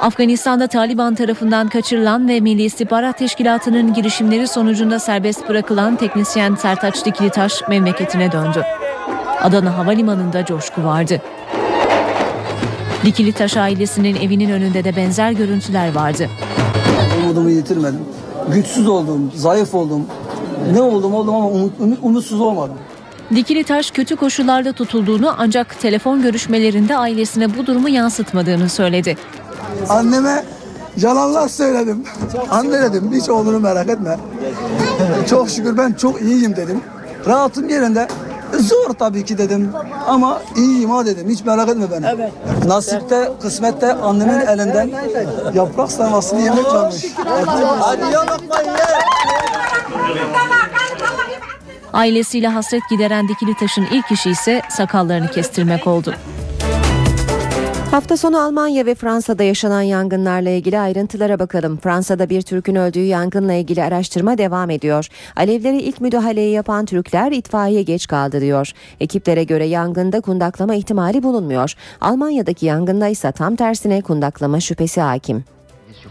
[0.00, 7.68] Afganistan'da Taliban tarafından kaçırılan ve Milli İstihbarat Teşkilatı'nın girişimleri sonucunda serbest bırakılan teknisyen Sertaç Dikilitaş
[7.68, 8.64] memleketine döndü.
[9.42, 11.22] Adana Havalimanı'nda coşku vardı.
[13.04, 16.28] Dikilitaş ailesinin evinin önünde de benzer görüntüler vardı.
[17.24, 18.00] Umudumu yitirmedim.
[18.52, 20.06] Güçsüz oldum, zayıf oldum.
[20.72, 22.76] Ne oldum oldum ama umut, umut- umutsuz olmadım.
[23.34, 29.16] Dikili Taş kötü koşullarda tutulduğunu ancak telefon görüşmelerinde ailesine bu durumu yansıtmadığını söyledi.
[29.88, 30.44] Anneme
[30.96, 32.04] yalanlar söyledim.
[32.50, 34.16] Anne dedim hiç oğlunu merak etme.
[35.30, 36.80] çok şükür ben çok iyiyim dedim.
[37.26, 38.08] Rahatım yerinde.
[38.58, 39.72] Zor tabii ki dedim
[40.06, 41.28] ama iyiyim ha dedim.
[41.28, 42.30] Hiç merak etme beni.
[42.68, 44.90] Nasipte, kısmette annemin elinden
[45.54, 47.06] yaprak sarmasını yemek varmış.
[47.80, 48.68] Hadi ya bakmayın
[51.92, 56.14] Ailesiyle hasret gideren Dikili Taş'ın ilk işi ise sakallarını kestirmek oldu.
[57.90, 61.76] Hafta sonu Almanya ve Fransa'da yaşanan yangınlarla ilgili ayrıntılara bakalım.
[61.76, 65.08] Fransa'da bir Türk'ün öldüğü yangınla ilgili araştırma devam ediyor.
[65.36, 68.72] Alevlere ilk müdahaleyi yapan Türkler itfaiye geç kaldı diyor.
[69.00, 71.74] Ekiplere göre yangında kundaklama ihtimali bulunmuyor.
[72.00, 75.44] Almanya'daki yangında ise tam tersine kundaklama şüphesi hakim.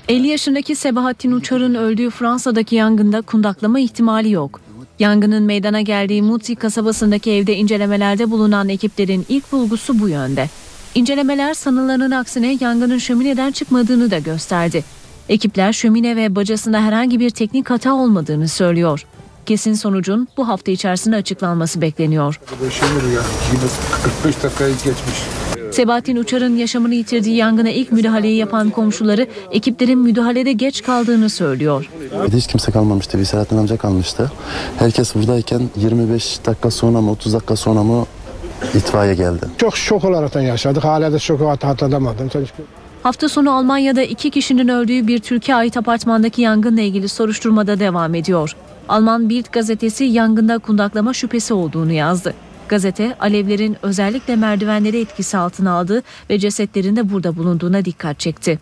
[0.10, 4.67] 50 yaşındaki Sebahattin Uçar'ın öldüğü Fransa'daki yangında kundaklama ihtimali yok.
[5.00, 10.50] Yangının meydana geldiği Mutsi kasabasındaki evde incelemelerde bulunan ekiplerin ilk bulgusu bu yönde.
[10.96, 14.84] İncelemeler sanılanın aksine yangının şömineden çıkmadığını da gösterdi.
[15.30, 19.06] Ekipler şömine ve bacasında herhangi bir teknik hata olmadığını söylüyor.
[19.46, 22.40] Kesin sonucun bu hafta içerisinde açıklanması bekleniyor.
[22.64, 23.22] Yaşanır ya.
[23.52, 23.62] Yine
[24.24, 25.18] 45 dakikayı geçmiş.
[25.78, 31.90] Sebahattin Uçar'ın yaşamını yitirdiği yangına ilk müdahaleyi yapan komşuları ekiplerin müdahalede geç kaldığını söylüyor.
[32.34, 33.20] Hiç kimse kalmamıştı.
[33.20, 34.32] Bir Selahattin amca kalmıştı.
[34.80, 38.06] Herkes buradayken 25 dakika sonra mı 30 dakika sonra mı
[38.76, 39.46] itfaiye geldi.
[39.58, 40.84] Çok şok olaraktan yaşadık.
[40.84, 41.54] Hala da şoku.
[42.18, 42.48] Çünkü
[43.04, 48.56] Hafta sonu Almanya'da iki kişinin öldüğü bir Türkiye ait apartmandaki yangınla ilgili soruşturmada devam ediyor.
[48.90, 52.34] Alman Bild gazetesi yangında kundaklama şüphesi olduğunu yazdı.
[52.70, 58.60] Gazete alevlerin özellikle merdivenleri etkisi altına aldığı ve cesetlerin de burada bulunduğuna dikkat çekti.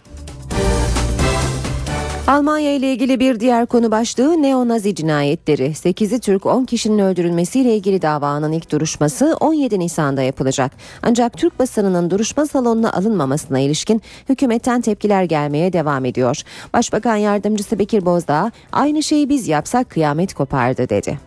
[2.28, 5.66] Almanya ile ilgili bir diğer konu başlığı neonazi cinayetleri.
[5.66, 10.72] 8'i Türk 10 kişinin öldürülmesiyle ilgili davanın ilk duruşması 17 Nisan'da yapılacak.
[11.04, 16.42] Ancak Türk basınının duruşma salonuna alınmamasına ilişkin hükümetten tepkiler gelmeye devam ediyor.
[16.74, 21.20] Başbakan yardımcısı Bekir Bozdağ aynı şeyi biz yapsak kıyamet kopardı dedi.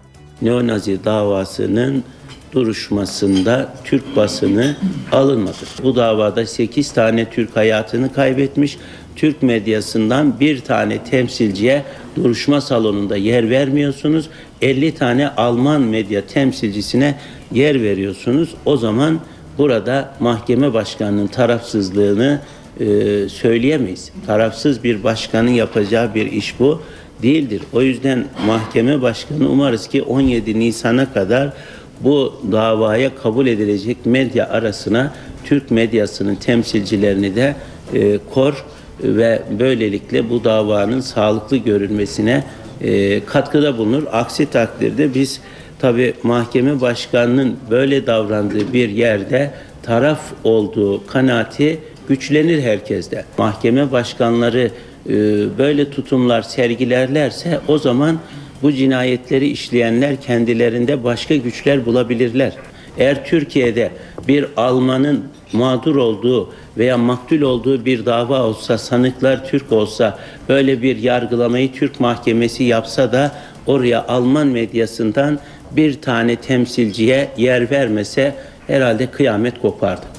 [0.42, 2.04] Neonazi davasının
[2.52, 4.76] duruşmasında Türk basını
[5.12, 5.56] alınmadı.
[5.82, 8.78] Bu davada 8 tane Türk hayatını kaybetmiş.
[9.16, 11.84] Türk medyasından bir tane temsilciye
[12.16, 14.28] duruşma salonunda yer vermiyorsunuz.
[14.62, 17.14] 50 tane Alman medya temsilcisine
[17.52, 18.54] yer veriyorsunuz.
[18.64, 19.20] O zaman
[19.58, 22.40] burada mahkeme başkanının tarafsızlığını
[22.80, 22.84] e,
[23.28, 24.12] söyleyemeyiz.
[24.26, 26.82] Tarafsız bir başkanın yapacağı bir iş bu
[27.22, 27.62] değildir.
[27.72, 31.52] O yüzden mahkeme başkanı umarız ki 17 Nisan'a kadar
[32.00, 35.12] bu davaya kabul edilecek medya arasına
[35.44, 37.56] Türk medyasının temsilcilerini de
[37.94, 38.64] e, kor
[39.02, 42.44] ve böylelikle bu davanın sağlıklı görülmesine
[42.80, 44.02] e, katkıda bulunur.
[44.12, 45.40] Aksi takdirde biz
[45.78, 49.50] tabi mahkeme başkanının böyle davrandığı bir yerde
[49.82, 53.24] taraf olduğu kanaati güçlenir herkeste.
[53.38, 54.70] Mahkeme başkanları
[55.08, 55.12] e,
[55.58, 58.18] böyle tutumlar sergilerlerse o zaman
[58.62, 62.52] bu cinayetleri işleyenler kendilerinde başka güçler bulabilirler.
[62.98, 63.90] Eğer Türkiye'de
[64.28, 70.18] bir Almanın mağdur olduğu veya maktul olduğu bir dava olsa, sanıklar Türk olsa,
[70.48, 73.32] böyle bir yargılamayı Türk mahkemesi yapsa da
[73.66, 75.38] oraya Alman medyasından
[75.70, 78.34] bir tane temsilciye yer vermese
[78.66, 80.17] herhalde kıyamet kopardı.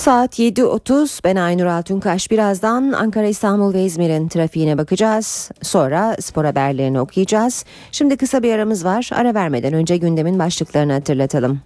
[0.00, 5.50] Saat 7.30 ben Aynur Altunkaş birazdan Ankara, İstanbul ve İzmir'in trafiğine bakacağız.
[5.62, 7.64] Sonra spor haberlerini okuyacağız.
[7.92, 9.10] Şimdi kısa bir aramız var.
[9.12, 11.60] Ara vermeden önce gündemin başlıklarını hatırlatalım.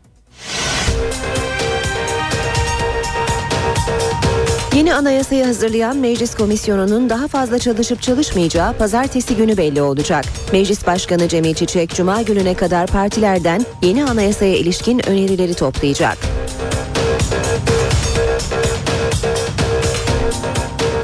[4.76, 10.24] Yeni anayasayı hazırlayan Meclis Komisyonu'nun daha fazla çalışıp çalışmayacağı pazartesi günü belli olacak.
[10.52, 16.18] Meclis Başkanı Cemil Çiçek Cuma gününe kadar partilerden yeni anayasaya ilişkin önerileri toplayacak.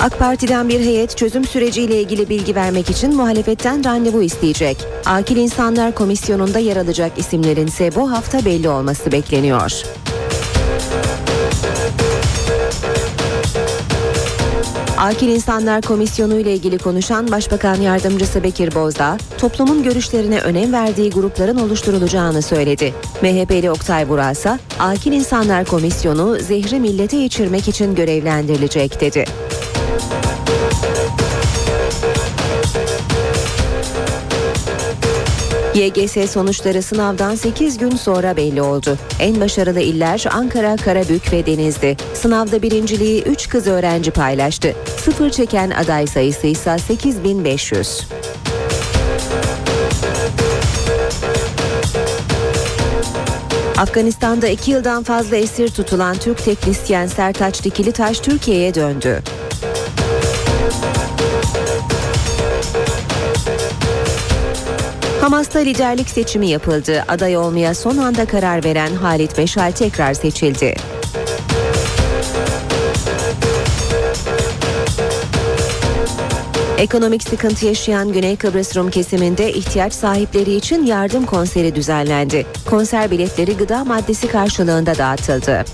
[0.02, 4.76] AK Parti'den bir heyet çözüm süreciyle ilgili bilgi vermek için muhalefetten randevu isteyecek.
[5.06, 9.82] Akil İnsanlar Komisyonu'nda yer alacak isimlerin ise bu hafta belli olması bekleniyor.
[14.98, 21.58] Akil İnsanlar Komisyonu ile ilgili konuşan Başbakan Yardımcısı Bekir Bozdağ, toplumun görüşlerine önem verdiği grupların
[21.58, 22.94] oluşturulacağını söyledi.
[23.22, 29.24] MHP'li Oktay Burasa, Akil İnsanlar Komisyonu zehri millete içirmek için görevlendirilecek dedi.
[35.74, 38.98] YGS sonuçları sınavdan 8 gün sonra belli oldu.
[39.20, 41.96] En başarılı iller Ankara, Karabük ve Denizli.
[42.14, 44.74] Sınavda birinciliği 3 kız öğrenci paylaştı.
[45.04, 48.00] Sıfır çeken aday sayısı ise 8500.
[53.78, 59.22] Afganistan'da 2 yıldan fazla esir tutulan Türk teknisyen Sertaç Dikilitaş Türkiye'ye döndü.
[65.30, 67.04] Hamas'ta liderlik seçimi yapıldı.
[67.08, 70.74] Aday olmaya son anda karar veren Halit Meşal tekrar seçildi.
[76.78, 82.46] Ekonomik sıkıntı yaşayan Güney Kıbrıs Rum kesiminde ihtiyaç sahipleri için yardım konseri düzenlendi.
[82.70, 85.64] Konser biletleri gıda maddesi karşılığında dağıtıldı.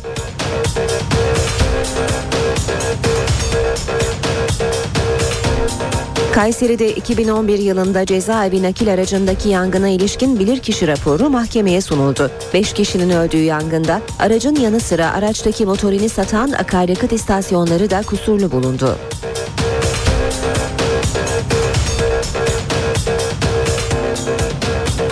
[6.37, 12.31] Kayseri'de 2011 yılında cezaevi nakil aracındaki yangına ilişkin bilirkişi raporu mahkemeye sunuldu.
[12.55, 18.99] 5 kişinin öldüğü yangında aracın yanı sıra araçtaki motorini satan akaryakıt istasyonları da kusurlu bulundu.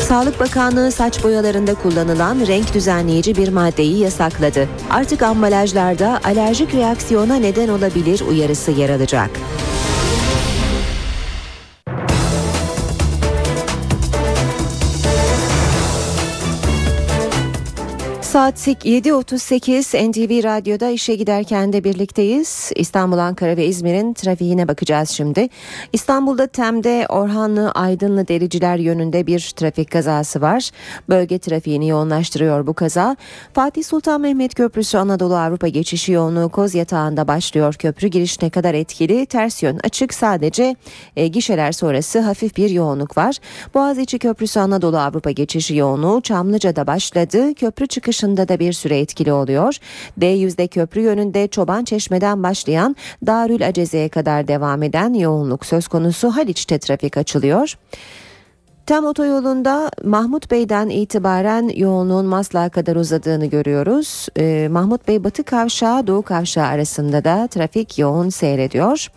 [0.01, 4.69] Sağlık Bakanlığı saç boyalarında kullanılan renk düzenleyici bir maddeyi yasakladı.
[4.91, 9.31] Artık ambalajlarda alerjik reaksiyona neden olabilir uyarısı yer alacak.
[18.35, 22.73] Saat 7.38 NTV Radyo'da işe giderken de birlikteyiz.
[22.77, 25.49] İstanbul, Ankara ve İzmir'in trafiğine bakacağız şimdi.
[25.93, 30.71] İstanbul'da Tem'de Orhanlı Aydınlı Dericiler yönünde bir trafik kazası var.
[31.09, 33.17] Bölge trafiğini yoğunlaştırıyor bu kaza.
[33.53, 37.75] Fatih Sultan Mehmet Köprüsü Anadolu Avrupa geçişi yoğunluğu Koz Yatağı'nda başlıyor.
[37.75, 39.27] Köprü giriş ne kadar etkili?
[39.27, 40.77] Ters yön açık sadece
[41.17, 43.37] e, gişeler sonrası hafif bir yoğunluk var.
[43.75, 47.55] Boğaziçi Köprüsü Anadolu Avrupa geçişi yoğunluğu Çamlıca'da başladı.
[47.55, 49.77] Köprü çıkışı dışında da bir süre etkili oluyor.
[50.21, 56.79] D100'de köprü yönünde Çoban Çeşme'den başlayan Darül Aceze'ye kadar devam eden yoğunluk söz konusu Haliç'te
[56.79, 57.75] trafik açılıyor.
[58.87, 64.29] Tam otoyolunda Mahmut Bey'den itibaren yoğunluğun Maslak'a kadar uzadığını görüyoruz.
[64.39, 69.09] Ee, Mahmut Bey Batı Kavşağı Doğu Kavşağı arasında da trafik yoğun seyrediyor.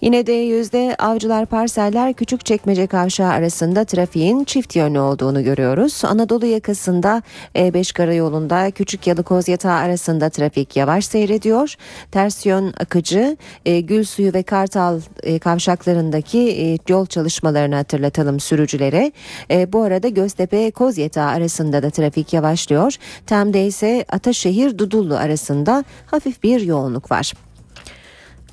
[0.00, 6.02] Yine de yüzde Avcılar Parseller Küçükçekmece Kavşağı arasında trafiğin çift yönlü olduğunu görüyoruz.
[6.04, 7.22] Anadolu yakasında
[7.54, 11.74] E5 karayolunda Küçük Yalıkoz Yatağı arasında trafik yavaş seyrediyor.
[12.10, 19.12] Ters yön akıcı e, Gülsuyu ve Kartal e, kavşaklarındaki e, yol çalışmalarını hatırlatalım sürücülere.
[19.50, 22.94] E, bu arada Göztepe Koz Yatağı arasında da trafik yavaşlıyor.
[23.26, 27.32] Tem'de ise Ataşehir Dudullu arasında hafif bir yoğunluk var.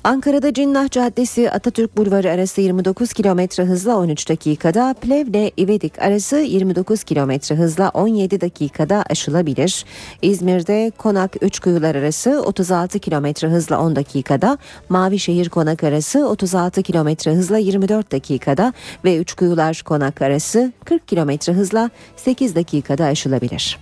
[0.06, 7.04] Ankara'da Cinnah Caddesi Atatürk Bulvarı arası 29 km hızla 13 dakikada, Plevne İvedik arası 29
[7.04, 9.84] km hızla 17 dakikada aşılabilir.
[10.22, 17.58] İzmir'de Konak Üçkuyular arası 36 km hızla 10 dakikada, Mavişehir Konak arası 36 km hızla
[17.58, 18.72] 24 dakikada
[19.04, 23.78] ve Üçkuyular Konak arası 40 km hızla 8 dakikada aşılabilir.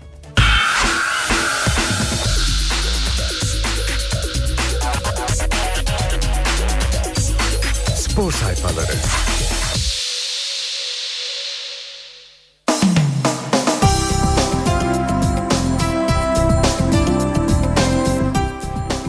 [8.15, 8.93] Spor sayfaları.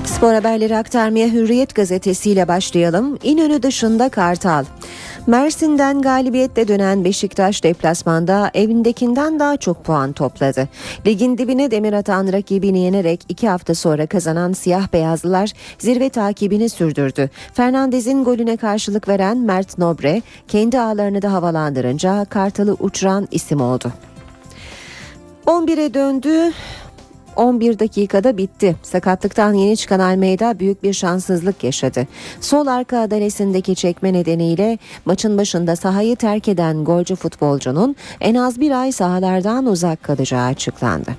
[0.06, 3.20] Spor haberleri aktarmaya Hürriyet gazetesiyle başlayalım.
[3.24, 4.65] İnönü dışında Kartal.
[5.28, 10.68] Mersin'den galibiyetle dönen Beşiktaş deplasmanda evindekinden daha çok puan topladı.
[11.06, 17.30] Ligin dibine demir atan rakibini yenerek iki hafta sonra kazanan siyah beyazlılar zirve takibini sürdürdü.
[17.54, 23.92] Fernandez'in golüne karşılık veren Mert Nobre kendi ağlarını da havalandırınca Kartal'ı uçuran isim oldu.
[25.46, 26.52] 11'e döndü.
[27.36, 28.76] 11 dakikada bitti.
[28.84, 32.08] Sakatlıktan yeni çıkan Almeida büyük bir şanssızlık yaşadı.
[32.41, 38.82] Sol arka adalesindeki çekme nedeniyle maçın başında sahayı terk eden golcü futbolcunun en az bir
[38.82, 41.12] ay sahalardan uzak kalacağı açıklandı.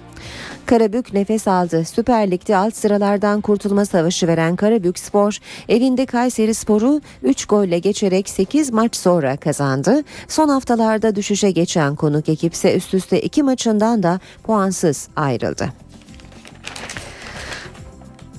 [0.66, 1.84] Karabük nefes aldı.
[1.84, 8.28] Süper Lig'de alt sıralardan kurtulma savaşı veren Karabük Spor evinde Kayseri Spor'u 3 golle geçerek
[8.28, 10.02] 8 maç sonra kazandı.
[10.28, 15.68] Son haftalarda düşüşe geçen konuk ekipse üst üste 2 maçından da puansız ayrıldı.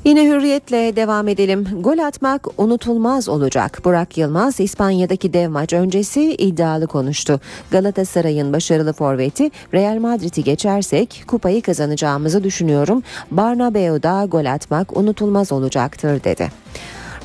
[0.07, 1.67] Yine hürriyetle devam edelim.
[1.79, 3.81] Gol atmak unutulmaz olacak.
[3.85, 7.39] Burak Yılmaz İspanya'daki dev maç öncesi iddialı konuştu.
[7.71, 13.03] Galatasaray'ın başarılı forveti Real Madrid'i geçersek kupayı kazanacağımızı düşünüyorum.
[13.31, 16.51] Barnabeu'da gol atmak unutulmaz olacaktır dedi.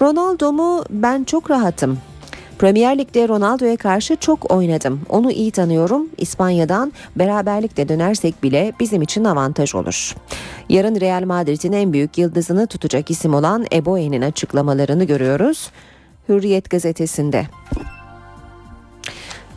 [0.00, 0.84] Ronaldo mu?
[0.90, 1.98] Ben çok rahatım.
[2.62, 5.00] Premier Lig'de Ronaldo'ya karşı çok oynadım.
[5.08, 6.08] Onu iyi tanıyorum.
[6.16, 10.14] İspanya'dan beraberlikte dönersek bile bizim için avantaj olur.
[10.68, 15.70] Yarın Real Madrid'in en büyük yıldızını tutacak isim olan Eboe'nin açıklamalarını görüyoruz.
[16.28, 17.46] Hürriyet gazetesinde.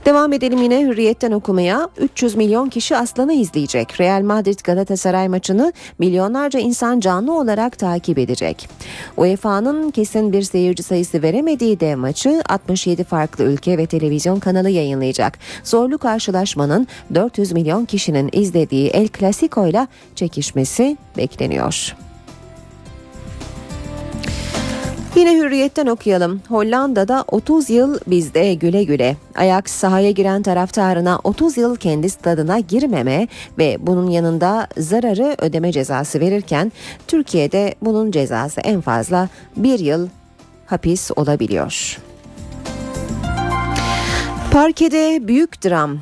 [0.05, 1.89] Devam edelim yine Hürriyet'ten okumaya.
[1.97, 3.99] 300 milyon kişi Aslan'ı izleyecek.
[3.99, 8.69] Real Madrid Galatasaray maçını milyonlarca insan canlı olarak takip edecek.
[9.17, 15.39] UEFA'nın kesin bir seyirci sayısı veremediği dev maçı 67 farklı ülke ve televizyon kanalı yayınlayacak.
[15.63, 22.04] Zorlu karşılaşmanın 400 milyon kişinin izlediği El Clasico ile çekişmesi bekleniyor.
[25.15, 26.41] Yine hürriyetten okuyalım.
[26.49, 29.17] Hollanda'da 30 yıl bizde güle güle.
[29.36, 36.19] Ajax sahaya giren taraftarına 30 yıl kendi stadına girmeme ve bunun yanında zararı ödeme cezası
[36.19, 36.71] verirken
[37.08, 40.08] Türkiye'de bunun cezası en fazla bir yıl
[40.65, 41.97] hapis olabiliyor.
[44.51, 45.99] Parkede büyük dram.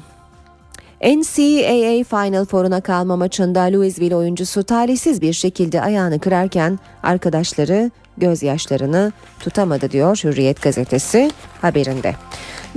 [1.04, 9.92] NCAA Final Four'una kalma maçında Louisville oyuncusu talihsiz bir şekilde ayağını kırarken arkadaşları gözyaşlarını tutamadı
[9.92, 12.16] diyor Hürriyet gazetesi haberinde.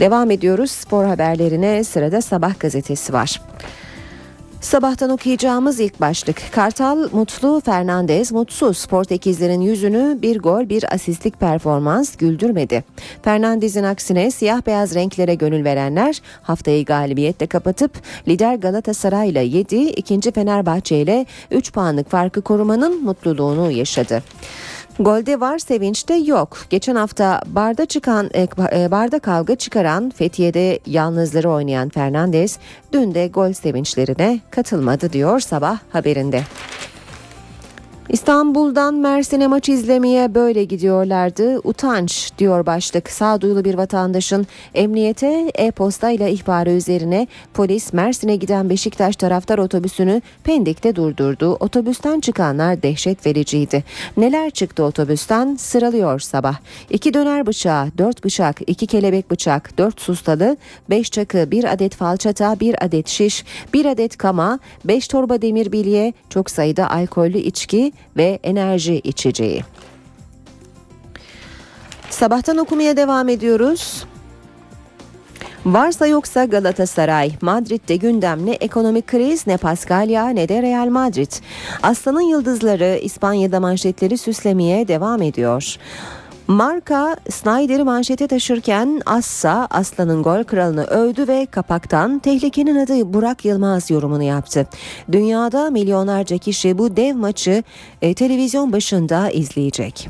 [0.01, 3.41] Devam ediyoruz spor haberlerine sırada Sabah gazetesi var.
[4.61, 6.43] Sabahtan okuyacağımız ilk başlık.
[6.53, 8.87] Kartal mutlu, Fernandez mutsuz.
[8.87, 12.85] Portekizlerin yüzünü bir gol bir asistlik performans güldürmedi.
[13.23, 17.93] Fernandez'in aksine siyah beyaz renklere gönül verenler haftayı galibiyetle kapatıp
[18.29, 24.23] lider Galatasaray ile 7, ikinci Fenerbahçe ile 3 puanlık farkı korumanın mutluluğunu yaşadı.
[24.99, 26.59] Golde var sevinçte yok.
[26.71, 32.59] Geçen hafta barda çıkan e, barda kavga çıkaran Fethiye'de yalnızları oynayan Fernandez
[32.93, 36.43] dün de gol sevinçlerine katılmadı diyor sabah haberinde.
[38.09, 41.61] İstanbul'dan Mersin'e maç izlemeye böyle gidiyorlardı.
[41.65, 43.11] Utanç diyor başlık.
[43.11, 50.97] Sağduyulu bir vatandaşın emniyete e-posta ile ihbarı üzerine polis Mersin'e giden Beşiktaş taraftar otobüsünü Pendik'te
[50.97, 51.57] durdurdu.
[51.61, 53.85] Otobüsten çıkanlar dehşet vericiydi.
[54.17, 56.57] Neler çıktı otobüsten sıralıyor sabah.
[56.91, 60.57] İki döner bıçağı, dört bıçak, iki kelebek bıçak, dört sustalı,
[60.91, 66.13] beş çakı, bir adet falçata, bir adet şiş, bir adet kama, beş torba demir bilye,
[66.31, 69.65] çok sayıda alkollü içki, ve enerji içeceği.
[72.11, 74.05] Sabahtan okumaya devam ediyoruz.
[75.67, 81.33] Varsa yoksa Galatasaray, Madrid'de gündem ne ekonomik kriz ne Paskalya ne de Real Madrid.
[81.83, 85.77] Aslanın yıldızları İspanya'da manşetleri süslemeye devam ediyor.
[86.49, 93.91] Marka Snyder'i manşete taşırken Assa Aslan'ın gol kralını övdü ve kapaktan tehlikenin adı Burak Yılmaz
[93.91, 94.67] yorumunu yaptı.
[95.13, 97.63] Dünyada milyonlarca kişi bu dev maçı
[98.03, 100.09] e, televizyon başında izleyecek.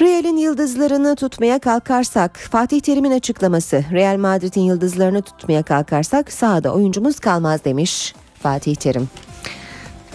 [0.00, 7.64] Real'in yıldızlarını tutmaya kalkarsak Fatih Terim'in açıklaması Real Madrid'in yıldızlarını tutmaya kalkarsak sahada oyuncumuz kalmaz
[7.64, 9.08] demiş Fatih Terim.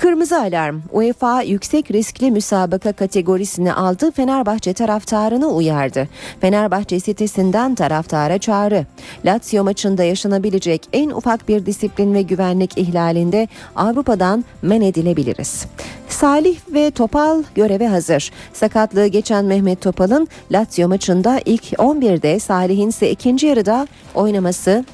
[0.02, 0.82] Kırmızı alarm.
[0.91, 4.12] UEFA yüksek riskli müsabaka kategorisini aldı.
[4.12, 6.08] Fenerbahçe taraftarını uyardı.
[6.41, 8.86] Fenerbahçe sitesinden taraftara çağrı.
[9.26, 15.66] Lazio maçında yaşanabilecek en ufak bir disiplin ve güvenlik ihlalinde Avrupa'dan men edilebiliriz.
[16.10, 18.32] Salih ve Topal göreve hazır.
[18.54, 24.86] Sakatlığı geçen Mehmet Topal'ın Lazio maçında ilk 11'de Salih'in ise ikinci yarıda oynaması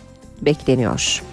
[0.42, 1.24] bekleniyor.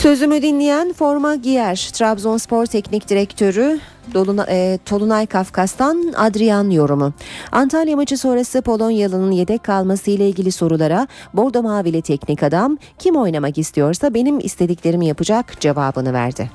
[0.00, 1.90] Sözümü dinleyen forma giyer.
[1.92, 3.80] Trabzonspor Teknik Direktörü
[4.14, 7.12] Doluna, e, Tolunay Kafkas'tan Adrian yorumu.
[7.52, 13.58] Antalya maçı sonrası Polonyalı'nın yedek kalması ile ilgili sorulara Bordo Mavili teknik adam kim oynamak
[13.58, 16.50] istiyorsa benim istediklerimi yapacak cevabını verdi.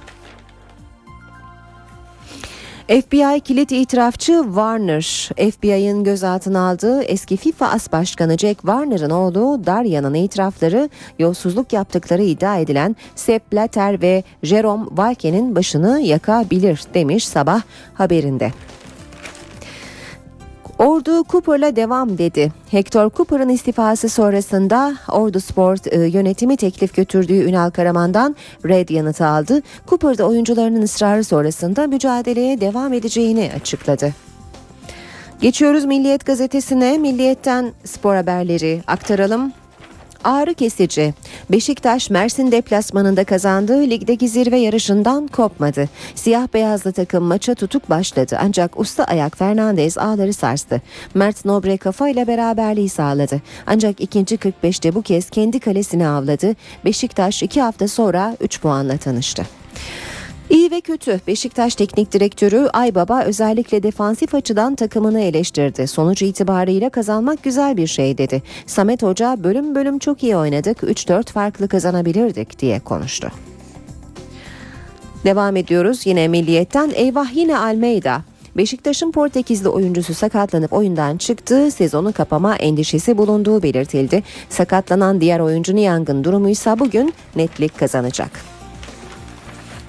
[2.87, 10.13] FBI kilit itirafçı Warner, FBI'ın gözaltına aldığı eski FIFA As Başkanı Jack Warner'ın oğlu Daria'nın
[10.13, 17.61] itirafları yolsuzluk yaptıkları iddia edilen Sepp Blatter ve Jerome Valke'nin başını yakabilir demiş sabah
[17.93, 18.51] haberinde.
[20.79, 22.51] Ordu Cooper'la devam dedi.
[22.71, 29.61] Hector Cooper'ın istifası sonrasında Ordu Sport e, yönetimi teklif götürdüğü Ünal Karaman'dan red yanıtı aldı.
[29.87, 34.13] Cooper da oyuncularının ısrarı sonrasında mücadeleye devam edeceğini açıkladı.
[35.41, 36.97] Geçiyoruz Milliyet gazetesine.
[36.97, 39.53] Milliyet'ten spor haberleri aktaralım.
[40.25, 41.13] Ağrı kesici.
[41.51, 45.89] Beşiktaş Mersin deplasmanında kazandığı ligdeki zirve yarışından kopmadı.
[46.15, 50.81] Siyah beyazlı takım maça tutuk başladı ancak usta ayak Fernandez ağları sarstı.
[51.13, 53.41] Mert Nobre kafayla beraberliği sağladı.
[53.67, 56.55] Ancak ikinci 45'te bu kez kendi kalesini avladı.
[56.85, 59.45] Beşiktaş iki hafta sonra 3 puanla tanıştı.
[60.49, 61.19] İyi ve kötü.
[61.27, 65.87] Beşiktaş Teknik Direktörü Aybaba özellikle defansif açıdan takımını eleştirdi.
[65.87, 68.43] Sonuç itibarıyla kazanmak güzel bir şey dedi.
[68.65, 70.77] Samet Hoca bölüm bölüm çok iyi oynadık.
[70.77, 73.31] 3-4 farklı kazanabilirdik diye konuştu.
[75.23, 76.91] Devam ediyoruz yine milliyetten.
[76.95, 78.21] Eyvah yine Almeida.
[78.57, 81.71] Beşiktaş'ın Portekizli oyuncusu sakatlanıp oyundan çıktı.
[81.71, 84.23] Sezonu kapama endişesi bulunduğu belirtildi.
[84.49, 88.54] Sakatlanan diğer oyuncu Niang'ın durumuysa bugün netlik kazanacak.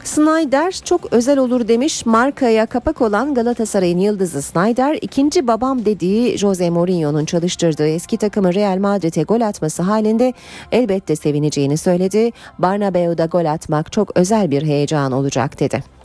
[0.07, 6.71] Snyder çok özel olur demiş markaya kapak olan Galatasaray'ın yıldızı Snyder ikinci babam dediği Jose
[6.71, 10.33] Mourinho'nun çalıştırdığı eski takımı Real Madrid'e gol atması halinde
[10.73, 12.31] elbette sevineceğini söyledi.
[12.59, 15.96] Barnabeu'da gol atmak çok özel bir heyecan olacak dedi.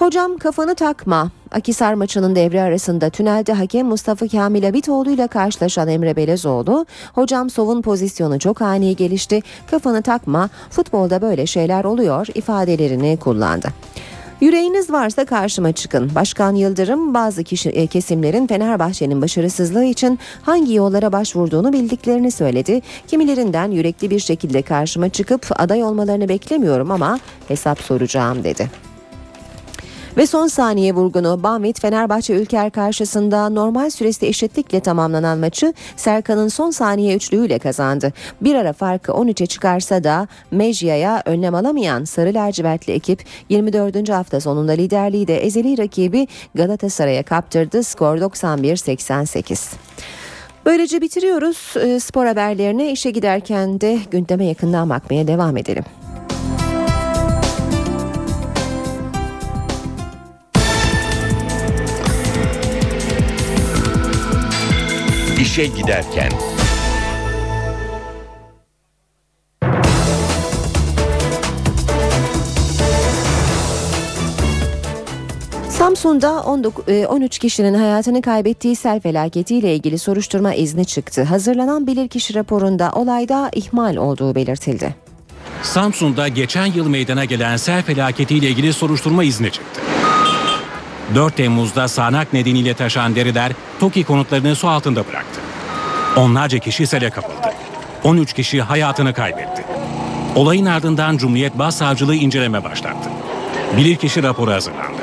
[0.00, 1.30] Hocam kafanı takma.
[1.50, 7.82] Akisar maçının devre arasında tünelde hakem Mustafa Kamil Abitoğlu ile karşılaşan Emre Belezoğlu, hocam sovun
[7.82, 9.40] pozisyonu çok ani gelişti,
[9.70, 13.68] kafanı takma, futbolda böyle şeyler oluyor ifadelerini kullandı.
[14.40, 16.10] Yüreğiniz varsa karşıma çıkın.
[16.14, 22.82] Başkan Yıldırım bazı kişi, e, kesimlerin Fenerbahçe'nin başarısızlığı için hangi yollara başvurduğunu bildiklerini söyledi.
[23.06, 28.89] Kimilerinden yürekli bir şekilde karşıma çıkıp aday olmalarını beklemiyorum ama hesap soracağım dedi.
[30.16, 36.70] Ve son saniye vurgunu Banvit Fenerbahçe Ülker karşısında normal süresi eşitlikle tamamlanan maçı Serkan'ın son
[36.70, 38.12] saniye üçlüğüyle kazandı.
[38.40, 44.08] Bir ara farkı 13'e çıkarsa da Mejya'ya önlem alamayan Sarı Lacivertli ekip 24.
[44.08, 47.82] hafta sonunda liderliği de ezeli rakibi Galatasaray'a kaptırdı.
[47.82, 49.72] Skor 91-88.
[50.66, 55.84] Böylece bitiriyoruz e, spor haberlerine işe giderken de gündeme yakından bakmaya devam edelim.
[65.40, 66.30] İşe giderken.
[75.68, 81.22] Samsun'da 13 e, kişinin hayatını kaybettiği sel felaketiyle ilgili soruşturma izni çıktı.
[81.22, 84.94] Hazırlanan bilirkişi raporunda olayda ihmal olduğu belirtildi.
[85.62, 89.80] Samsun'da geçen yıl meydana gelen sel felaketiyle ilgili soruşturma izni çıktı.
[91.14, 95.40] 4 Temmuz'da sağanak nedeniyle taşan deriler TOKİ konutlarını su altında bıraktı.
[96.16, 97.54] Onlarca kişi sele kapıldı.
[98.04, 99.64] 13 kişi hayatını kaybetti.
[100.34, 103.10] Olayın ardından Cumhuriyet Başsavcılığı inceleme başlattı.
[103.76, 105.02] Bilirkişi raporu hazırlandı.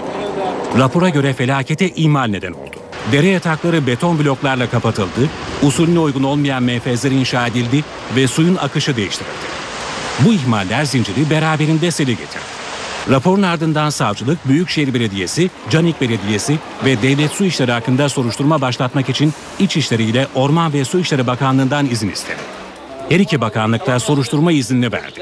[0.78, 2.76] Rapora göre felakete ihmal neden oldu.
[3.12, 5.30] Dere yatakları beton bloklarla kapatıldı,
[5.62, 7.84] usulüne uygun olmayan menfezler inşa edildi
[8.16, 9.48] ve suyun akışı değiştirildi.
[10.20, 12.57] Bu ihmaller zinciri beraberinde seli getirdi.
[13.10, 19.34] Raporun ardından savcılık, Büyükşehir Belediyesi, Canik Belediyesi ve Devlet Su İşleri hakkında soruşturma başlatmak için
[19.60, 22.40] İçişleri ile Orman ve Su İşleri Bakanlığı'ndan izin istedi.
[23.10, 25.20] Her iki bakanlıkta soruşturma iznini verdi.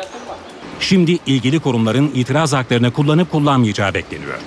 [0.80, 4.40] Şimdi ilgili kurumların itiraz haklarını kullanıp kullanmayacağı bekleniyor.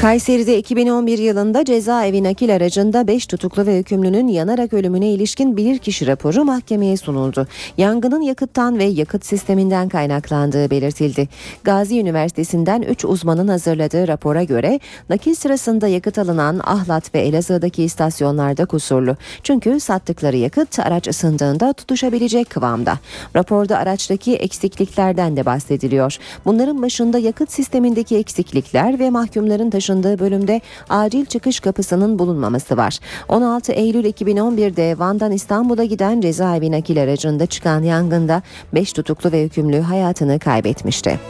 [0.00, 6.44] Kayseri'de 2011 yılında cezaevi nakil aracında 5 tutuklu ve hükümlünün yanarak ölümüne ilişkin bilirkişi raporu
[6.44, 7.46] mahkemeye sunuldu.
[7.76, 11.28] Yangının yakıttan ve yakıt sisteminden kaynaklandığı belirtildi.
[11.64, 18.66] Gazi Üniversitesi'nden 3 uzmanın hazırladığı rapora göre nakil sırasında yakıt alınan Ahlat ve Elazığ'daki istasyonlarda
[18.66, 19.16] kusurlu.
[19.42, 22.98] Çünkü sattıkları yakıt araç ısındığında tutuşabilecek kıvamda.
[23.36, 26.16] Raporda araçtaki eksikliklerden de bahsediliyor.
[26.44, 32.98] Bunların başında yakıt sistemindeki eksiklikler ve mahkumların taşındığı bölümde acil çıkış kapısının bulunmaması var.
[33.28, 38.42] 16 Eylül 2011'de Van'dan İstanbul'a giden cezaevi nakil aracında çıkan yangında
[38.74, 41.20] 5 tutuklu ve hükümlü hayatını kaybetmişti.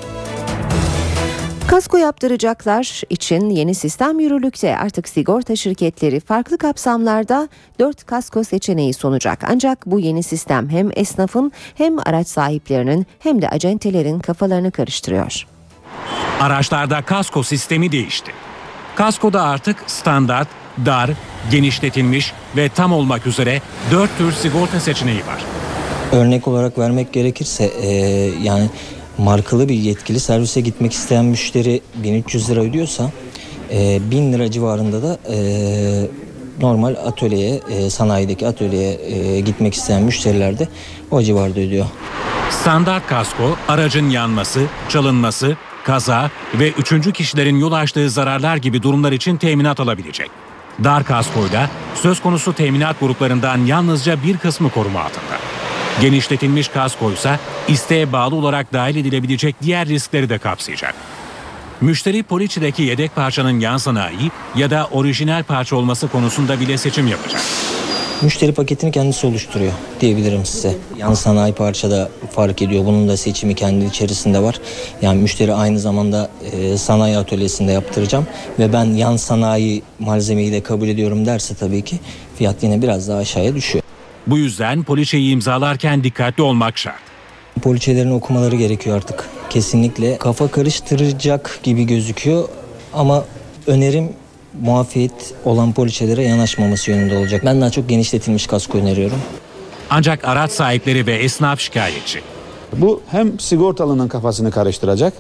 [1.69, 4.77] Kasko yaptıracaklar için yeni sistem yürürlükte.
[4.77, 7.49] Artık sigorta şirketleri farklı kapsamlarda
[7.79, 9.45] 4 kasko seçeneği sunacak.
[9.51, 15.47] Ancak bu yeni sistem hem esnafın hem araç sahiplerinin hem de acentelerin kafalarını karıştırıyor.
[16.41, 18.33] Araçlarda kasko sistemi değişti.
[18.99, 20.49] Kaskoda artık standart,
[20.87, 21.11] dar,
[21.51, 25.45] genişletilmiş ve tam olmak üzere 4 tür sigorta seçeneği var.
[26.13, 27.89] Örnek olarak vermek gerekirse e,
[28.43, 28.71] yani
[29.19, 33.11] markalı bir yetkili servise gitmek isteyen müşteri 1300 lira ödüyorsa
[33.71, 35.37] e, 1000 lira civarında da e,
[36.61, 40.69] normal atölyeye, e, sanayideki atölyeye e, gitmek isteyen müşteriler de
[41.11, 41.87] o civarda ödüyor.
[42.51, 45.57] Standart kasko aracın yanması, çalınması,
[45.89, 50.30] kaza ve üçüncü kişilerin yol açtığı zararlar gibi durumlar için teminat alabilecek.
[50.84, 55.39] Dar kaskoyla söz konusu teminat gruplarından yalnızca bir kısmı koruma altında.
[56.01, 60.95] Genişletilmiş kasko ise isteğe bağlı olarak dahil edilebilecek diğer riskleri de kapsayacak.
[61.80, 67.41] Müşteri poliçedeki yedek parçanın yan sanayi ya da orijinal parça olması konusunda bile seçim yapacak.
[68.23, 70.77] Müşteri paketini kendisi oluşturuyor diyebilirim size.
[70.99, 72.85] Yan sanayi parçada fark ediyor.
[72.85, 74.61] Bunun da seçimi kendi içerisinde var.
[75.03, 78.27] Yani müşteri aynı zamanda e, sanayi atölyesinde yaptıracağım
[78.59, 81.99] ve ben yan sanayi malzemeyi de kabul ediyorum derse tabii ki
[82.37, 83.85] fiyat yine biraz daha aşağıya düşüyor.
[84.27, 87.01] Bu yüzden poliçeyi imzalarken dikkatli olmak şart.
[87.62, 89.29] Poliçelerini okumaları gerekiyor artık.
[89.51, 92.49] Kesinlikle kafa karıştıracak gibi gözüküyor
[92.95, 93.25] ama
[93.66, 94.09] önerim
[94.61, 97.43] muafiyet olan poliçelere yanaşmaması yönünde olacak.
[97.45, 99.19] Ben daha çok genişletilmiş kasko öneriyorum.
[99.91, 102.21] Ancak araç sahipleri ve esnaf şikayetçi.
[102.77, 105.13] Bu hem sigortalının kafasını karıştıracak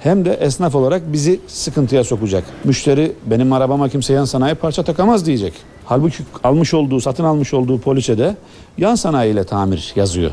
[0.00, 2.44] hem de esnaf olarak bizi sıkıntıya sokacak.
[2.64, 5.52] Müşteri benim arabama kimse yan sanayi parça takamaz diyecek.
[5.84, 8.36] Halbuki almış olduğu, satın almış olduğu poliçede
[8.78, 10.30] yan sanayi ile tamir yazıyor.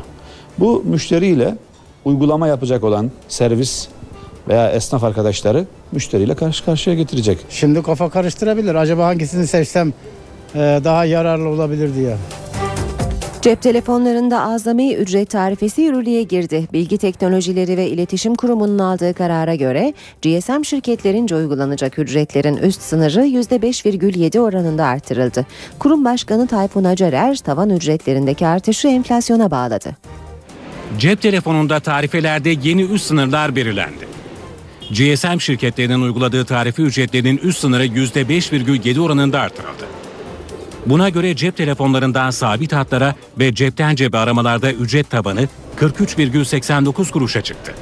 [0.58, 1.56] Bu müşteriyle
[2.04, 3.88] uygulama yapacak olan servis
[4.48, 7.38] veya esnaf arkadaşları müşteriyle karşı karşıya getirecek.
[7.50, 8.74] Şimdi kafa karıştırabilir.
[8.74, 9.92] Acaba hangisini seçsem
[10.54, 12.16] e, daha yararlı olabilir diye.
[13.46, 16.68] Cep telefonlarında azami ücret tarifesi yürürlüğe girdi.
[16.72, 24.38] Bilgi Teknolojileri ve İletişim Kurumu'nun aldığı karara göre GSM şirketlerince uygulanacak ücretlerin üst sınırı %5,7
[24.38, 25.46] oranında artırıldı.
[25.78, 29.96] Kurum Başkanı Tayfun Acarer tavan ücretlerindeki artışı enflasyona bağladı.
[30.98, 34.15] Cep telefonunda tarifelerde yeni üst sınırlar belirlendi.
[34.90, 39.84] GSM şirketlerinin uyguladığı tarife ücretlerinin üst sınırı %5,7 oranında artırıldı.
[40.86, 45.48] Buna göre cep telefonlarından sabit hatlara ve cepten cebe aramalarda ücret tabanı
[45.80, 47.74] 43,89 kuruşa çıktı.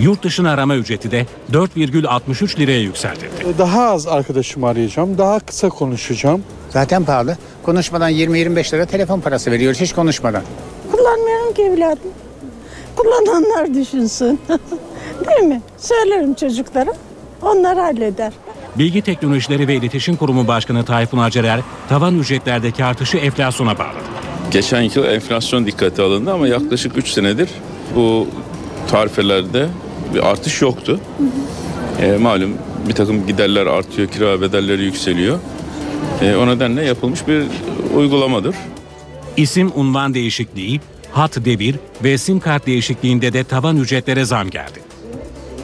[0.00, 3.58] Yurt dışına arama ücreti de 4,63 liraya yükseltildi.
[3.58, 6.44] Daha az arkadaşımı arayacağım, daha kısa konuşacağım.
[6.70, 7.36] Zaten pahalı.
[7.62, 10.42] Konuşmadan 20-25 lira telefon parası veriyoruz hiç konuşmadan.
[10.92, 12.10] Kullanmıyorum ki evladım.
[12.96, 14.40] Kullananlar düşünsün.
[15.28, 15.62] Değil mi?
[15.78, 16.92] Söylerim çocuklara.
[17.42, 18.32] Onlar halleder.
[18.78, 23.96] Bilgi Teknolojileri ve İletişim Kurumu Başkanı Tayfun Acerer, tavan ücretlerdeki artışı enflasyona bağladı.
[24.50, 27.48] Geçen yıl enflasyon dikkate alındı ama yaklaşık 3 senedir
[27.96, 28.26] bu
[28.90, 29.68] tarifelerde
[30.14, 31.00] bir artış yoktu.
[32.02, 32.54] E, malum
[32.88, 35.38] bir takım giderler artıyor, kira bedelleri yükseliyor.
[36.22, 37.44] E, o nedenle yapılmış bir
[37.96, 38.54] uygulamadır.
[39.36, 40.80] İsim unvan değişikliği,
[41.12, 44.91] hat devir ve sim kart değişikliğinde de tavan ücretlere zam geldi.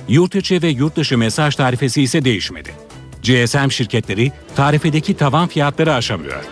[0.08, 2.70] Yurt içi ve yurt dışı mesaj tarifesi ise değişmedi.
[3.22, 6.44] GSM şirketleri tarifedeki tavan fiyatları aşamıyor.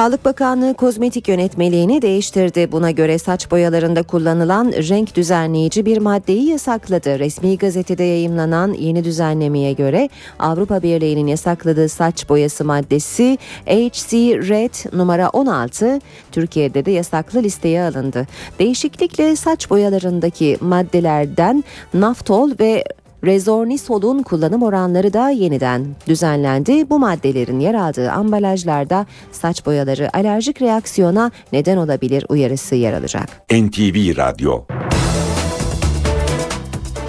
[0.00, 2.72] Sağlık Bakanlığı kozmetik yönetmeliğini değiştirdi.
[2.72, 7.18] Buna göre saç boyalarında kullanılan renk düzenleyici bir maddeyi yasakladı.
[7.18, 14.12] Resmi gazetede yayımlanan yeni düzenlemeye göre Avrupa Birliği'nin yasakladığı saç boyası maddesi HC
[14.48, 16.00] Red numara 16
[16.32, 18.26] Türkiye'de de yasaklı listeye alındı.
[18.58, 22.84] Değişiklikle saç boyalarındaki maddelerden naftol ve
[23.24, 26.90] Rezornisol'un kullanım oranları da yeniden düzenlendi.
[26.90, 33.28] Bu maddelerin yer aldığı ambalajlarda saç boyaları alerjik reaksiyona neden olabilir uyarısı yer alacak.
[33.50, 34.64] NTV Radyo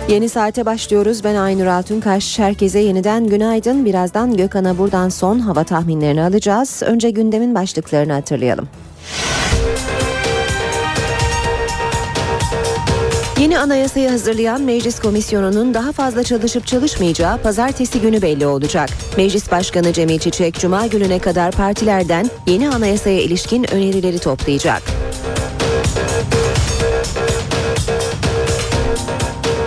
[0.09, 1.23] Yeni saate başlıyoruz.
[1.23, 2.39] Ben Aynur Altunkaş.
[2.39, 3.85] Herkese yeniden günaydın.
[3.85, 6.81] Birazdan Gökhan Abur'dan son hava tahminlerini alacağız.
[6.85, 8.67] Önce gündemin başlıklarını hatırlayalım.
[13.61, 18.89] Anayasayı hazırlayan Meclis Komisyonu'nun daha fazla çalışıp çalışmayacağı pazartesi günü belli olacak.
[19.17, 24.81] Meclis Başkanı Cemil Çiçek Cuma gününe kadar partilerden yeni anayasaya ilişkin önerileri toplayacak.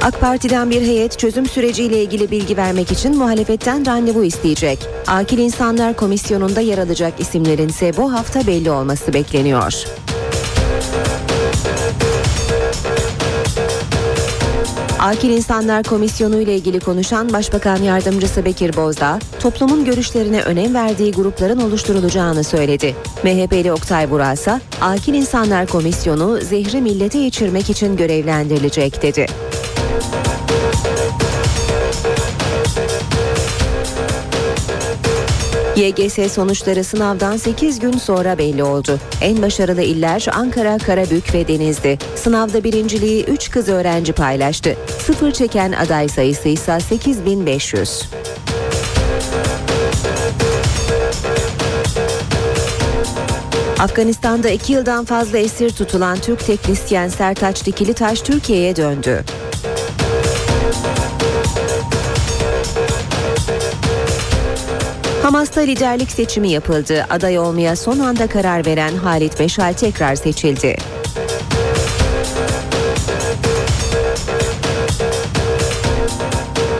[0.03, 4.79] AK Parti'den bir heyet çözüm süreciyle ilgili bilgi vermek için muhalefetten randevu isteyecek.
[5.07, 9.85] Akil İnsanlar Komisyonu'nda yer alacak isimlerin ise bu hafta belli olması bekleniyor.
[15.05, 21.61] Akil İnsanlar Komisyonu ile ilgili konuşan Başbakan Yardımcısı Bekir Bozdağ, toplumun görüşlerine önem verdiği grupların
[21.61, 22.95] oluşturulacağını söyledi.
[23.25, 29.27] MHP'li Oktay Burak ise Akil İnsanlar Komisyonu zehri millete içirmek için görevlendirilecek dedi.
[35.85, 38.99] YGS sonuçları sınavdan 8 gün sonra belli oldu.
[39.21, 41.99] En başarılı iller Ankara, Karabük ve Denizli.
[42.17, 44.77] Sınavda birinciliği 3 kız öğrenci paylaştı.
[44.99, 48.03] Sıfır çeken aday sayısı ise 8500.
[53.79, 59.25] Afganistan'da 2 yıldan fazla esir tutulan Türk teknisyen Sertaç Dikilitaş Türkiye'ye döndü.
[65.25, 67.07] Hamas'ta liderlik seçimi yapıldı.
[67.11, 70.77] Aday olmaya son anda karar veren Halit Meşal tekrar seçildi.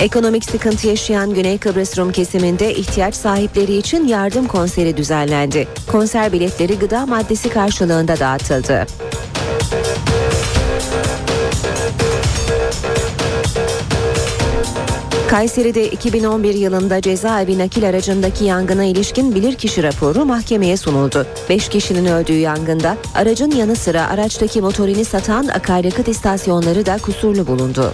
[0.01, 5.69] Ekonomik sıkıntı yaşayan Güney Kıbrıs Rum kesiminde ihtiyaç sahipleri için yardım konseri düzenlendi.
[5.93, 8.87] Konser biletleri gıda maddesi karşılığında dağıtıldı.
[15.35, 21.27] Kayseri'de 2011 yılında cezaevi nakil aracındaki yangına ilişkin bilirkişi raporu mahkemeye sunuldu.
[21.49, 27.93] 5 kişinin öldüğü yangında aracın yanı sıra araçtaki motorini satan akaryakıt istasyonları da kusurlu bulundu.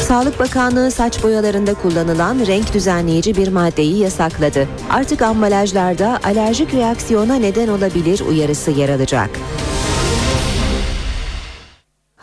[0.00, 4.68] Sağlık Bakanlığı saç boyalarında kullanılan renk düzenleyici bir maddeyi yasakladı.
[4.90, 9.30] Artık ambalajlarda alerjik reaksiyona neden olabilir uyarısı yer alacak.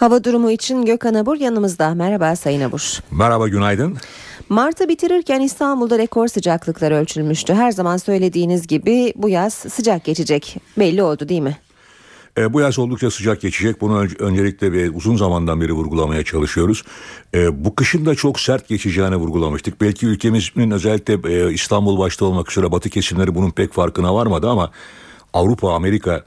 [0.03, 1.95] Hava durumu için Gökhan Abur yanımızda.
[1.95, 2.99] Merhaba Sayın Abur.
[3.11, 3.97] Merhaba günaydın.
[4.49, 7.53] Mart'ı bitirirken İstanbul'da rekor sıcaklıklar ölçülmüştü.
[7.53, 10.57] Her zaman söylediğiniz gibi bu yaz sıcak geçecek.
[10.79, 11.57] Belli oldu değil mi?
[12.37, 13.81] E, bu yaz oldukça sıcak geçecek.
[13.81, 16.83] Bunu ön- öncelikle ve uzun zamandan beri vurgulamaya çalışıyoruz.
[17.35, 19.81] E, bu kışın da çok sert geçeceğini vurgulamıştık.
[19.81, 24.71] Belki ülkemizin özellikle e, İstanbul başta olmak üzere batı kesimleri bunun pek farkına varmadı ama
[25.33, 26.23] Avrupa, Amerika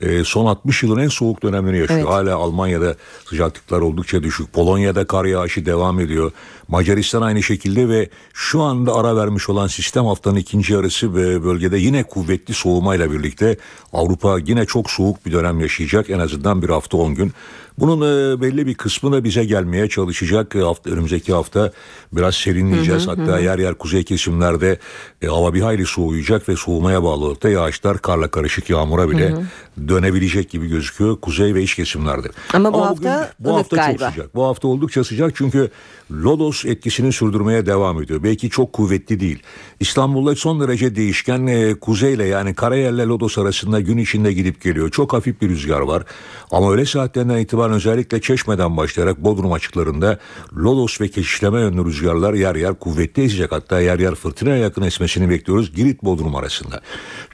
[0.00, 2.00] e, son 60 yılın en soğuk dönemini yaşıyor.
[2.00, 2.10] Evet.
[2.10, 2.94] Hala Almanya'da
[3.24, 4.52] sıcaklıklar oldukça düşük.
[4.52, 6.32] Polonya'da kar yağışı devam ediyor.
[6.68, 11.78] Macaristan aynı şekilde ve şu anda ara vermiş olan sistem haftanın ikinci yarısı ve bölgede
[11.78, 13.56] yine kuvvetli soğumayla birlikte
[13.92, 16.10] Avrupa yine çok soğuk bir dönem yaşayacak.
[16.10, 17.32] En azından bir hafta 10 gün.
[17.80, 20.56] Bunun e, belli bir kısmı da bize gelmeye çalışacak.
[20.56, 21.72] E, hafta, önümüzdeki hafta
[22.12, 23.06] biraz serinleyeceğiz.
[23.06, 23.42] Hı hı, Hatta hı.
[23.42, 24.78] yer yer kuzey kesimlerde
[25.22, 29.30] e, hava bir hayli soğuyacak ve soğumaya bağlı olarak da yağışlar karla karışık yağmura bile
[29.30, 29.42] Hı
[29.88, 32.28] dönebilecek gibi gözüküyor kuzey ve iç kesimlerde.
[32.52, 33.98] Ama bu bugün- hafta bu ılık hafta galiba.
[34.04, 34.34] çok sıcak.
[34.34, 35.70] Bu hafta oldukça sıcak çünkü
[36.12, 38.22] Lodos etkisini sürdürmeye devam ediyor.
[38.22, 39.42] Belki çok kuvvetli değil.
[39.80, 44.90] İstanbul'da son derece değişken e, kuzeyle yani Karayel'le Lodos arasında gün içinde gidip geliyor.
[44.90, 46.02] Çok hafif bir rüzgar var.
[46.50, 50.18] Ama öğle saatlerinden itibaren özellikle Çeşme'den başlayarak Bodrum açıklarında
[50.56, 53.52] Lodos ve keşişleme yönlü rüzgarlar yer yer kuvvetli esecek.
[53.52, 56.80] Hatta yer yer fırtınaya yakın esmesini bekliyoruz Girit Bodrum arasında.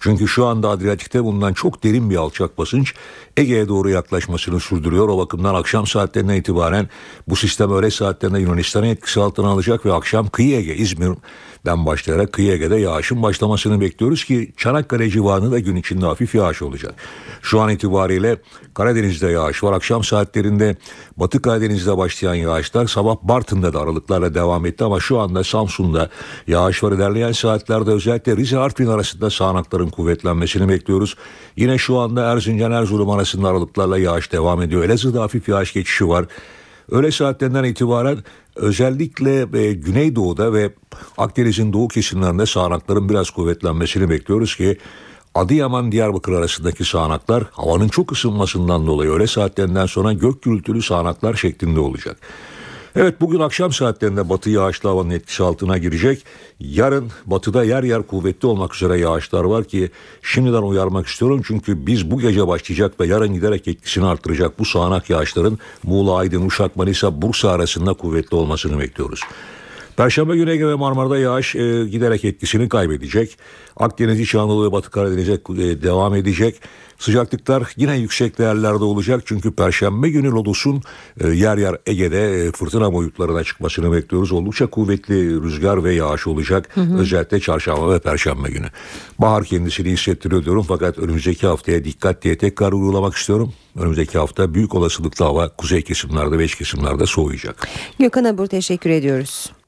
[0.00, 2.94] Çünkü şu anda Adriyatik'te bundan çok derin bir alçak basınç
[3.36, 5.08] Ege'ye doğru yaklaşmasını sürdürüyor.
[5.08, 6.88] O bakımdan akşam saatlerinden itibaren
[7.28, 10.72] bu sistem öğle saatlerinde Yunanistan'ın etkisi altına alacak ve akşam kıyı Ege,
[11.64, 16.62] İzmir'den başlayarak kıyı Ege'de yağışın başlamasını bekliyoruz ki Çanakkale civarında da gün içinde hafif yağış
[16.62, 16.94] olacak.
[17.42, 18.36] Şu an itibariyle
[18.74, 19.72] Karadeniz'de yağış var.
[19.72, 20.76] Akşam saatlerinde
[21.16, 26.10] Batı Karadeniz'de başlayan yağışlar sabah Bartın'da da aralıklarla devam etti ama şu anda Samsun'da
[26.46, 26.92] yağış var.
[26.92, 31.16] İlerleyen saatlerde özellikle Rize Artvin arasında sağanakların kuvvetlenmesini bekliyoruz.
[31.56, 34.84] Yine şu anda Erzincan Erzurum arasında aralıklarla yağış devam ediyor.
[34.84, 36.26] Elazığ'da hafif yağış geçişi var.
[36.90, 38.18] Öğle saatlerinden itibaren
[38.56, 40.72] özellikle e, Güneydoğu'da ve
[41.18, 44.78] Akdeniz'in doğu kesimlerinde sağanakların biraz kuvvetlenmesini bekliyoruz ki
[45.34, 51.80] Adıyaman Diyarbakır arasındaki sağanaklar havanın çok ısınmasından dolayı öğle saatlerinden sonra gök gürültülü sağanaklar şeklinde
[51.80, 52.16] olacak.
[52.96, 56.24] Evet bugün akşam saatlerinde batı yağışlı havanın etkisi altına girecek.
[56.60, 59.90] Yarın batıda yer yer kuvvetli olmak üzere yağışlar var ki
[60.22, 61.42] şimdiden uyarmak istiyorum.
[61.46, 66.46] Çünkü biz bu gece başlayacak ve yarın giderek etkisini arttıracak bu sağanak yağışların Muğla, Aydın,
[66.46, 69.20] Uşak, Manisa, Bursa arasında kuvvetli olmasını bekliyoruz.
[69.96, 73.38] Perşembe günü Ege ve Marmara'da yağış e, giderek etkisini kaybedecek.
[73.76, 76.60] Akdeniz, İç Anadolu ve Batı Karadeniz'e e, devam edecek.
[76.98, 80.82] Sıcaklıklar yine yüksek değerlerde olacak çünkü Perşembe günü Lodos'un
[81.20, 84.32] e, yer yer Ege'de e, fırtına boyutlarına çıkmasını bekliyoruz.
[84.32, 86.98] Oldukça kuvvetli rüzgar ve yağış olacak Hı hı.
[86.98, 88.66] özellikle çarşamba ve Perşembe günü.
[89.18, 93.52] Bahar kendisini hissettiriyor diyorum fakat önümüzdeki haftaya dikkat diye tekrar uygulamak istiyorum.
[93.76, 97.68] Önümüzdeki hafta büyük olasılıkla hava kuzey kesimlerde ve iç kesimlerde soğuyacak.
[97.98, 99.52] Gökhan Abur teşekkür ediyoruz.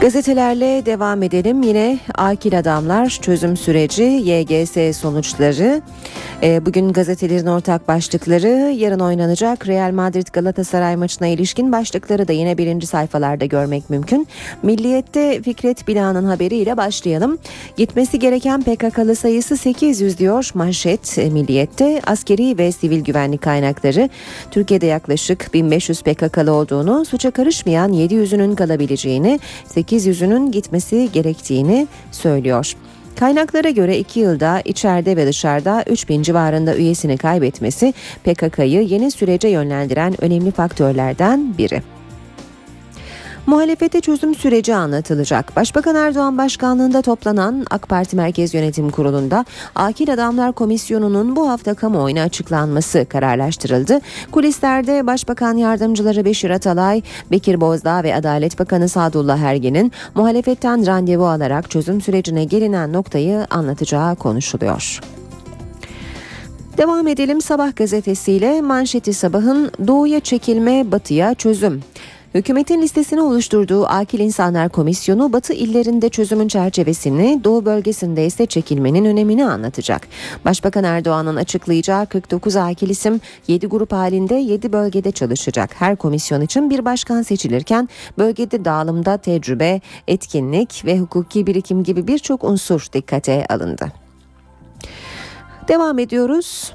[0.00, 1.62] Gazetelerle devam edelim.
[1.62, 5.82] Yine akil adamlar çözüm süreci, YGS sonuçları.
[6.42, 12.58] Ee, bugün gazetelerin ortak başlıkları, yarın oynanacak Real Madrid Galatasaray maçına ilişkin başlıkları da yine
[12.58, 14.26] birinci sayfalarda görmek mümkün.
[14.62, 17.38] Milliyet'te Fikret Bila'nın haberiyle başlayalım.
[17.76, 22.00] Gitmesi gereken PKK'lı sayısı 800 diyor manşet e, Milliyet'te.
[22.06, 24.08] Askeri ve sivil güvenlik kaynakları
[24.50, 29.40] Türkiye'de yaklaşık 1500 PKK'lı olduğunu, suça karışmayan 700'ünün kalabileceğini,
[29.90, 32.72] 800'ünün gitmesi gerektiğini söylüyor.
[33.16, 40.24] Kaynaklara göre 2 yılda içeride ve dışarıda 3000 civarında üyesini kaybetmesi PKK'yı yeni sürece yönlendiren
[40.24, 41.82] önemli faktörlerden biri.
[43.46, 45.56] Muhalefete çözüm süreci anlatılacak.
[45.56, 52.22] Başbakan Erdoğan başkanlığında toplanan AK Parti Merkez Yönetim Kurulu'nda Akil Adamlar Komisyonu'nun bu hafta kamuoyuna
[52.22, 54.00] açıklanması kararlaştırıldı.
[54.30, 61.70] Kulislerde Başbakan Yardımcıları Beşir Atalay, Bekir Bozdağ ve Adalet Bakanı Sadullah Ergen'in muhalefetten randevu alarak
[61.70, 65.00] çözüm sürecine gelinen noktayı anlatacağı konuşuluyor.
[66.78, 71.82] Devam edelim Sabah gazetesiyle manşeti sabahın doğuya çekilme batıya çözüm.
[72.34, 79.46] Hükümetin listesini oluşturduğu Akil İnsanlar Komisyonu Batı illerinde çözümün çerçevesini, Doğu bölgesinde ise çekilmenin önemini
[79.46, 80.08] anlatacak.
[80.44, 85.70] Başbakan Erdoğan'ın açıklayacağı 49 akil isim 7 grup halinde 7 bölgede çalışacak.
[85.78, 92.44] Her komisyon için bir başkan seçilirken bölgede dağılımda tecrübe, etkinlik ve hukuki birikim gibi birçok
[92.44, 93.92] unsur dikkate alındı.
[95.68, 96.72] Devam ediyoruz.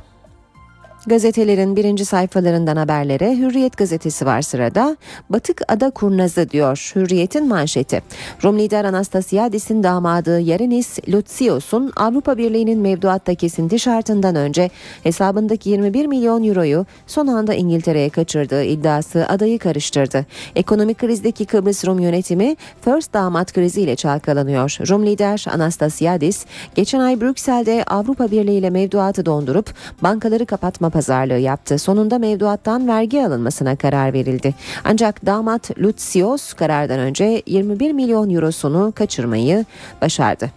[1.08, 4.98] Gazetelerin birinci sayfalarından haberlere Hürriyet gazetesi var sırada.
[5.30, 8.02] Batık Ada Kurnazı diyor Hürriyet'in manşeti.
[8.44, 14.70] Rum lider Anastasiadis'in damadı Yarenis Lutsios'un Avrupa Birliği'nin mevduatta kesinti şartından önce
[15.04, 20.26] hesabındaki 21 milyon euroyu son anda İngiltere'ye kaçırdığı iddiası adayı karıştırdı.
[20.56, 24.78] Ekonomik krizdeki Kıbrıs Rum yönetimi First damat kriziyle çalkalanıyor.
[24.90, 26.46] Rum lider Anastasiadis
[26.76, 31.80] geçen ay Brüksel'de Avrupa Birliği ile mevduatı dondurup bankaları kapatma pazarlığı yaptı.
[31.80, 34.54] Sonunda mevduattan vergi alınmasına karar verildi.
[34.84, 39.66] Ancak damat Lutsios karardan önce 21 milyon eurosunu kaçırmayı
[40.02, 40.52] başardı.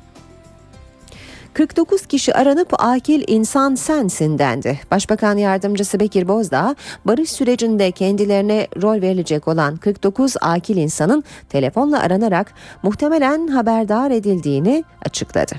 [1.55, 4.80] 49 kişi aranıp akil insan sensin dendi.
[4.91, 12.55] Başbakan yardımcısı Bekir Bozdağ barış sürecinde kendilerine rol verilecek olan 49 akil insanın telefonla aranarak
[12.82, 15.55] muhtemelen haberdar edildiğini açıkladı.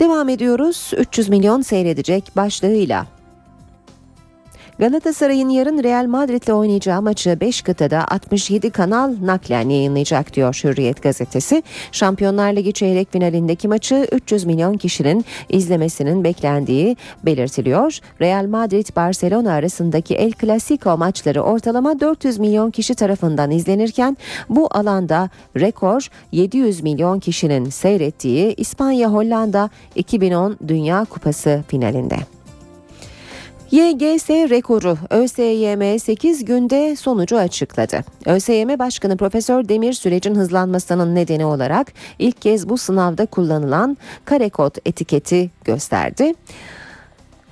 [0.00, 3.15] Devam ediyoruz 300 milyon seyredecek başlığıyla.
[4.78, 11.62] Galatasaray'ın yarın Real Madrid'le oynayacağı maçı 5 kıtada 67 kanal naklen yayınlayacak diyor Hürriyet gazetesi.
[11.92, 17.98] Şampiyonlar Ligi çeyrek finalindeki maçı 300 milyon kişinin izlemesinin beklendiği belirtiliyor.
[18.20, 24.16] Real Madrid-Barcelona arasındaki El Clasico maçları ortalama 400 milyon kişi tarafından izlenirken
[24.48, 32.35] bu alanda rekor 700 milyon kişinin seyrettiği İspanya-Hollanda 2010 Dünya Kupası finalinde.
[33.70, 38.04] YGS rekoru ÖSYM 8 günde sonucu açıkladı.
[38.26, 45.50] ÖSYM Başkanı Profesör Demir sürecin hızlanmasının nedeni olarak ilk kez bu sınavda kullanılan karekod etiketi
[45.64, 46.34] gösterdi.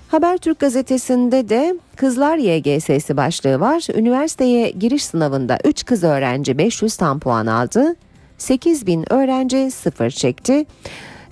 [0.08, 3.98] Habertürk gazetesinde de Kızlar YGS'si başlığı var.
[3.98, 7.96] Üniversiteye giriş sınavında 3 kız öğrenci 500 tam puan aldı.
[8.38, 10.66] 8 bin öğrenci sıfır çekti.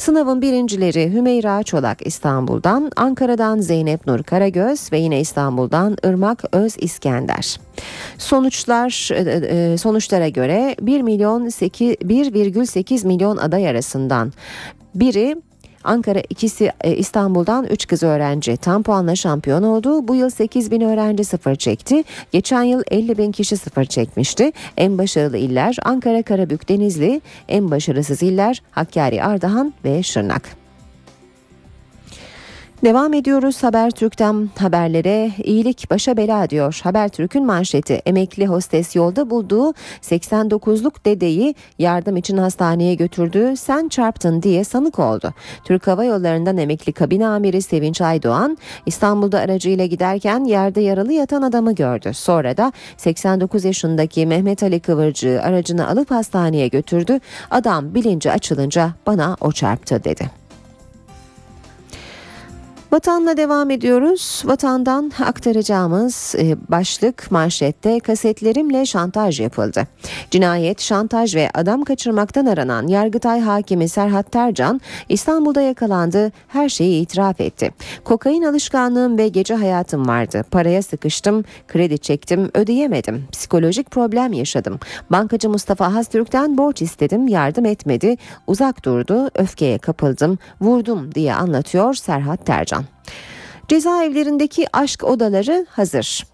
[0.02, 7.60] Sınavın birincileri Hümeyra Çolak İstanbul'dan, Ankara'dan Zeynep Nur Karagöz ve yine İstanbul'dan Irmak Öz İskender.
[8.18, 14.32] Sonuçlar e, sonuçlara göre 1 milyon 1,8 milyon aday arasından
[14.94, 15.36] biri
[15.84, 20.08] Ankara ikisi e, İstanbul'dan 3 kız öğrenci tam puanla şampiyon oldu.
[20.08, 22.04] Bu yıl 8 bin öğrenci sıfır çekti.
[22.32, 24.52] Geçen yıl 50 bin kişi sıfır çekmişti.
[24.76, 27.20] En başarılı iller Ankara, Karabük, Denizli.
[27.48, 30.61] En başarısız iller Hakkari, Ardahan ve Şırnak.
[32.84, 35.30] Devam ediyoruz Habertürk'ten haberlere.
[35.44, 36.80] İyilik başa bela diyor.
[36.82, 43.56] Habertürk'ün manşeti emekli hostes yolda bulduğu 89'luk dedeyi yardım için hastaneye götürdü.
[43.56, 45.34] Sen çarptın diye sanık oldu.
[45.64, 51.74] Türk Hava Yolları'ndan emekli kabin amiri Sevinç Aydoğan İstanbul'da aracıyla giderken yerde yaralı yatan adamı
[51.74, 52.14] gördü.
[52.14, 57.20] Sonra da 89 yaşındaki Mehmet Ali Kıvırcığı aracını alıp hastaneye götürdü.
[57.50, 60.41] Adam bilinci açılınca bana o çarptı dedi.
[62.92, 64.42] Vatanla devam ediyoruz.
[64.44, 69.86] Vatandan aktaracağımız e, başlık manşette kasetlerimle şantaj yapıldı.
[70.30, 76.32] Cinayet, şantaj ve adam kaçırmaktan aranan Yargıtay Hakimi Serhat Tercan İstanbul'da yakalandı.
[76.48, 77.70] Her şeyi itiraf etti.
[78.04, 80.44] Kokain alışkanlığım ve gece hayatım vardı.
[80.50, 83.24] Paraya sıkıştım, kredi çektim, ödeyemedim.
[83.32, 84.80] Psikolojik problem yaşadım.
[85.10, 88.16] Bankacı Mustafa Haztürk'ten borç istedim, yardım etmedi.
[88.46, 92.81] Uzak durdu, öfkeye kapıldım, vurdum diye anlatıyor Serhat Tercan.
[93.68, 96.26] Cezaevlerindeki aşk odaları hazır.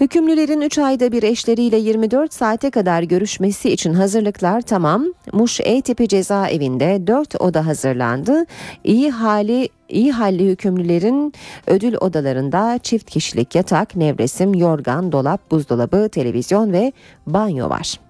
[0.00, 5.04] Hükümlülerin 3 ayda bir eşleriyle 24 saate kadar görüşmesi için hazırlıklar tamam.
[5.32, 8.44] Muş E tipi cezaevinde 4 oda hazırlandı.
[8.84, 11.32] İyi hali iyi halli hükümlülerin
[11.66, 16.92] ödül odalarında çift kişilik yatak, nevresim, yorgan, dolap, buzdolabı, televizyon ve
[17.26, 18.00] banyo var.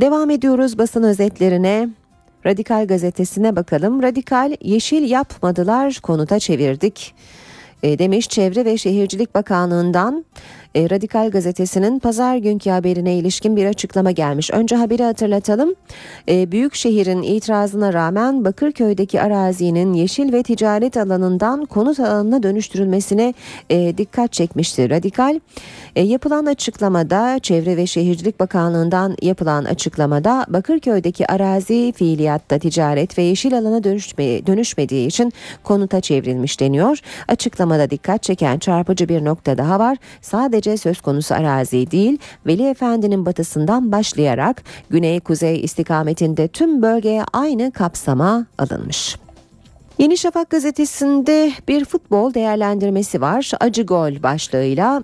[0.00, 1.88] Devam ediyoruz basın özetlerine.
[2.46, 4.02] Radikal gazetesine bakalım.
[4.02, 7.14] Radikal yeşil yapmadılar konuta çevirdik
[7.82, 10.24] e, demiş Çevre ve Şehircilik Bakanlığı'ndan
[10.74, 14.50] e, Radikal Gazetesi'nin pazar günkü haberine ilişkin bir açıklama gelmiş.
[14.50, 15.74] Önce haberi hatırlatalım.
[16.28, 23.34] E, büyük şehrin itirazına rağmen Bakırköy'deki arazinin yeşil ve ticaret alanından konut alanına dönüştürülmesine
[23.70, 24.90] e, dikkat çekmişti.
[24.90, 25.40] Radikal
[25.96, 33.58] e, yapılan açıklamada Çevre ve Şehircilik Bakanlığı'ndan yapılan açıklamada Bakırköy'deki arazi fiiliyatta ticaret ve yeşil
[33.58, 35.32] alana dönüşme, dönüşmediği için
[35.64, 36.98] konuta çevrilmiş deniyor.
[37.28, 39.98] Açıklamada dikkat çeken çarpıcı bir nokta daha var.
[40.22, 47.70] Sadece sadece söz konusu arazi değil, Veli Efendi'nin batısından başlayarak güney-kuzey istikametinde tüm bölgeye aynı
[47.72, 49.16] kapsama alınmış.
[49.98, 53.50] Yeni Şafak gazetesinde bir futbol değerlendirmesi var.
[53.60, 55.02] Acı gol başlığıyla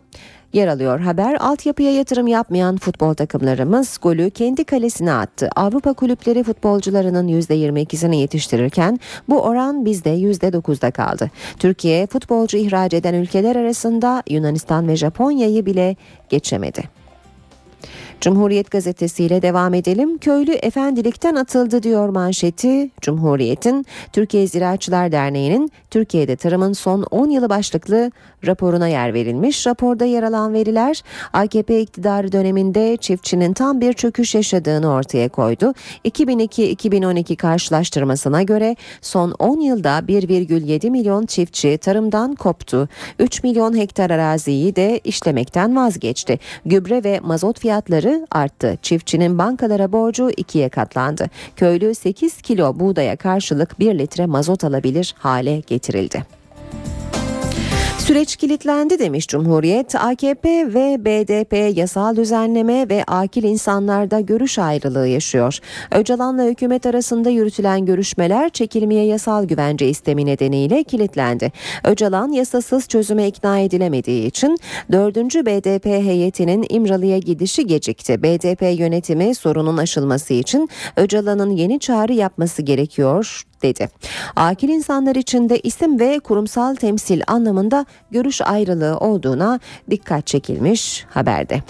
[0.55, 1.37] yer alıyor haber.
[1.41, 5.51] Altyapıya yatırım yapmayan futbol takımlarımız golü kendi kalesine attı.
[5.57, 11.31] Avrupa kulüpleri futbolcularının %22'sini yetiştirirken bu oran bizde %9'da kaldı.
[11.59, 15.97] Türkiye futbolcu ihraç eden ülkeler arasında Yunanistan ve Japonya'yı bile
[16.29, 17.04] geçemedi.
[18.25, 20.19] Cumhuriyet gazetesiyle devam edelim.
[20.19, 22.91] Köylü efendilikten atıldı diyor manşeti.
[23.01, 28.11] Cumhuriyet'in Türkiye Ziraatçılar Derneği'nin Türkiye'de tarımın son 10 yılı başlıklı
[28.47, 29.67] raporuna yer verilmiş.
[29.67, 31.03] Raporda yer alan veriler
[31.33, 35.75] AKP iktidarı döneminde çiftçinin tam bir çöküş yaşadığını ortaya koydu.
[36.05, 42.89] 2002-2012 karşılaştırmasına göre son 10 yılda 1,7 milyon çiftçi tarımdan koptu.
[43.19, 46.39] 3 milyon hektar araziyi de işlemekten vazgeçti.
[46.67, 48.79] Gübre ve mazot fiyatları arttı.
[48.83, 51.27] Çiftçinin bankalara borcu ikiye katlandı.
[51.57, 56.44] Köylü 8 kilo buğdaya karşılık 1 litre mazot alabilir hale getirildi.
[58.05, 59.95] Süreç kilitlendi demiş Cumhuriyet.
[59.95, 65.59] AKP ve BDP yasal düzenleme ve akil insanlarda görüş ayrılığı yaşıyor.
[65.91, 71.53] Öcalan'la hükümet arasında yürütülen görüşmeler çekilmeye yasal güvence istemi nedeniyle kilitlendi.
[71.85, 74.59] Öcalan yasasız çözüme ikna edilemediği için
[74.93, 75.17] 4.
[75.17, 78.23] BDP heyetinin İmralı'ya gidişi gecikti.
[78.23, 83.89] BDP yönetimi sorunun aşılması için Öcalan'ın yeni çağrı yapması gerekiyor dedi.
[84.37, 91.63] Akil insanlar içinde isim ve kurumsal temsil anlamında görüş ayrılığı olduğuna dikkat çekilmiş haberde.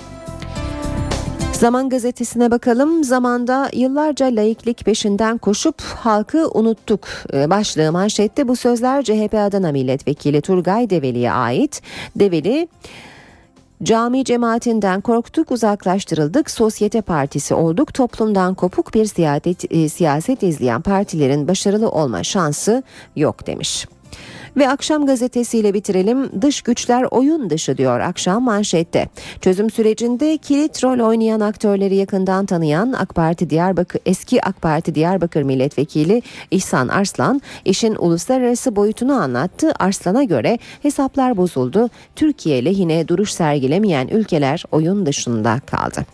[1.53, 3.05] Zaman gazetesine bakalım.
[3.05, 7.09] Zamanda yıllarca laiklik peşinden koşup halkı unuttuk.
[7.33, 11.83] Ee, başlığı manşette bu sözler CHP Adana Milletvekili Turgay Develi'ye ait.
[12.17, 12.69] Develi
[13.83, 21.49] Cami cemaatinden korktuk, uzaklaştırıldık, sosyete partisi olduk, toplumdan kopuk bir siyaset, e, siyaset izleyen partilerin
[21.49, 22.83] başarılı olma şansı
[23.17, 23.87] yok demiş.
[24.57, 26.43] Ve akşam gazetesiyle bitirelim.
[26.43, 29.09] Dış güçler oyun dışı diyor akşam manşette.
[29.41, 35.43] Çözüm sürecinde kilit rol oynayan aktörleri yakından tanıyan AK Parti Diyarbakır eski AK Parti Diyarbakır
[35.43, 39.73] Milletvekili İhsan Arslan işin uluslararası boyutunu anlattı.
[39.79, 41.91] Arslan'a göre hesaplar bozuldu.
[42.17, 46.07] Türkiye lehine duruş sergilemeyen ülkeler oyun dışında kaldı.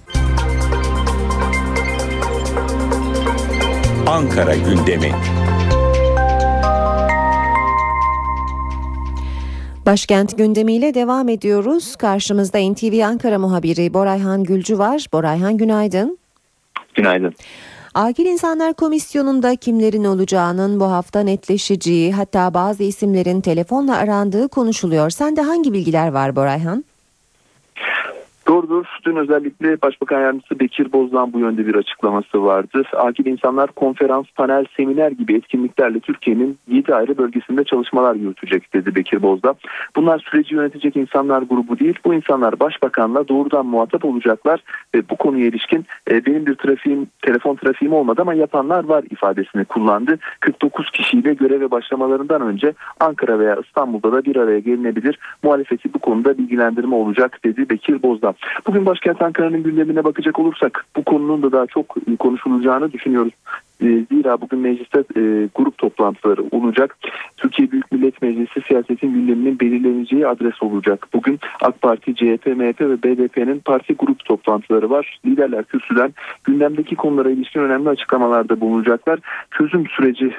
[4.07, 5.13] Ankara gündemi.
[9.87, 11.97] Başkent gündemiyle devam ediyoruz.
[11.97, 15.07] Karşımızda NTV Ankara muhabiri Borayhan Gülcü var.
[15.13, 16.19] Borayhan günaydın.
[16.95, 17.35] Günaydın.
[17.95, 25.11] Akil İnsanlar Komisyonu'nda kimlerin olacağının bu hafta netleşeceği hatta bazı isimlerin telefonla arandığı konuşuluyor.
[25.11, 26.85] Sende hangi bilgiler var Borayhan?
[28.51, 28.87] Doğrudur.
[29.05, 32.83] Dün özellikle Başbakan Yardımcısı Bekir Bozdağ'ın bu yönde bir açıklaması vardı.
[32.97, 39.23] Akil İnsanlar konferans, panel, seminer gibi etkinliklerle Türkiye'nin 7 ayrı bölgesinde çalışmalar yürütecek dedi Bekir
[39.23, 39.55] Bozdağ.
[39.97, 41.99] Bunlar süreci yönetecek insanlar grubu değil.
[42.05, 44.63] Bu insanlar Başbakan'la doğrudan muhatap olacaklar
[44.95, 49.65] ve bu konuya ilişkin e, benim bir trafiğim, telefon trafiğim olmadı ama yapanlar var ifadesini
[49.65, 50.19] kullandı.
[50.41, 55.19] 49 kişiyle göreve başlamalarından önce Ankara veya İstanbul'da da bir araya gelinebilir.
[55.43, 58.40] Muhalefeti bu konuda bilgilendirme olacak dedi Bekir Bozdağ.
[58.67, 63.33] Bugün başkent Ankara'nın gündemine bakacak olursak bu konunun da daha çok konuşulacağını düşünüyoruz.
[63.83, 66.97] E, zira bugün mecliste e, grup toplantıları olacak.
[67.37, 71.07] Türkiye Büyük Millet Meclisi siyasetin gündeminin belirleneceği adres olacak.
[71.13, 75.21] Bugün AK Parti, CHP, MHP ve BDP'nin parti grup toplantıları var.
[75.27, 76.15] Liderler kürsüden
[76.45, 79.19] gündemdeki konulara ilişkin önemli açıklamalarda bulunacaklar.
[79.51, 80.33] Çözüm süreci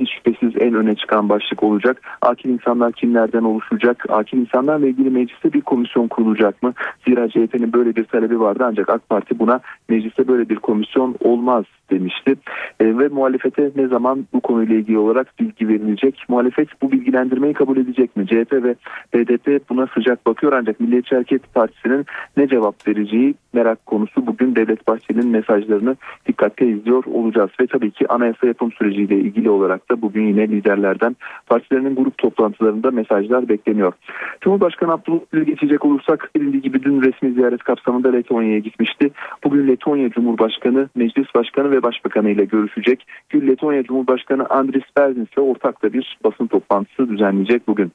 [0.00, 2.02] hiç şüphesiz en öne çıkan başlık olacak.
[2.22, 4.04] Akil insanlar kimlerden oluşacak?
[4.08, 6.72] Akil insanlarla ilgili mecliste bir komisyon kurulacak mı?
[7.06, 11.64] Zira CHP'nin böyle bir talebi vardı ancak AK Parti buna mecliste böyle bir komisyon olmaz
[11.90, 12.36] demişti.
[12.80, 16.24] E, ve muhalefete ne zaman bu konuyla ilgili olarak bilgi verilecek?
[16.28, 18.26] Muhalefet bu bilgilendirmeyi kabul edecek mi?
[18.26, 18.74] CHP ve
[19.14, 24.26] BDP buna sıcak bakıyor ancak Milliyetçi Hareket Partisi'nin ne cevap vereceği merak konusu.
[24.26, 25.96] Bugün Devlet Bahçeli'nin mesajlarını
[26.28, 27.50] dikkatle izliyor olacağız.
[27.60, 31.16] Ve tabii ki anayasa yapım süreciyle ilgili olarak da bugün yine liderlerden
[31.46, 33.92] partilerinin grup toplantılarında mesajlar bekleniyor.
[34.40, 39.10] Cumhurbaşkanı Abdullah Gül'e geçecek olursak bilindiği gibi dün resmi ziyaret kapsamında Letonya'ya gitmişti.
[39.44, 43.06] Bugün Letonya Cumhurbaşkanı, Meclis Başkanı ve Başbakanı ile görüşecek.
[43.28, 47.92] Gül Letonya Cumhurbaşkanı Andris Berzins ile ortak da bir basın toplantısı düzenleyecek bugün.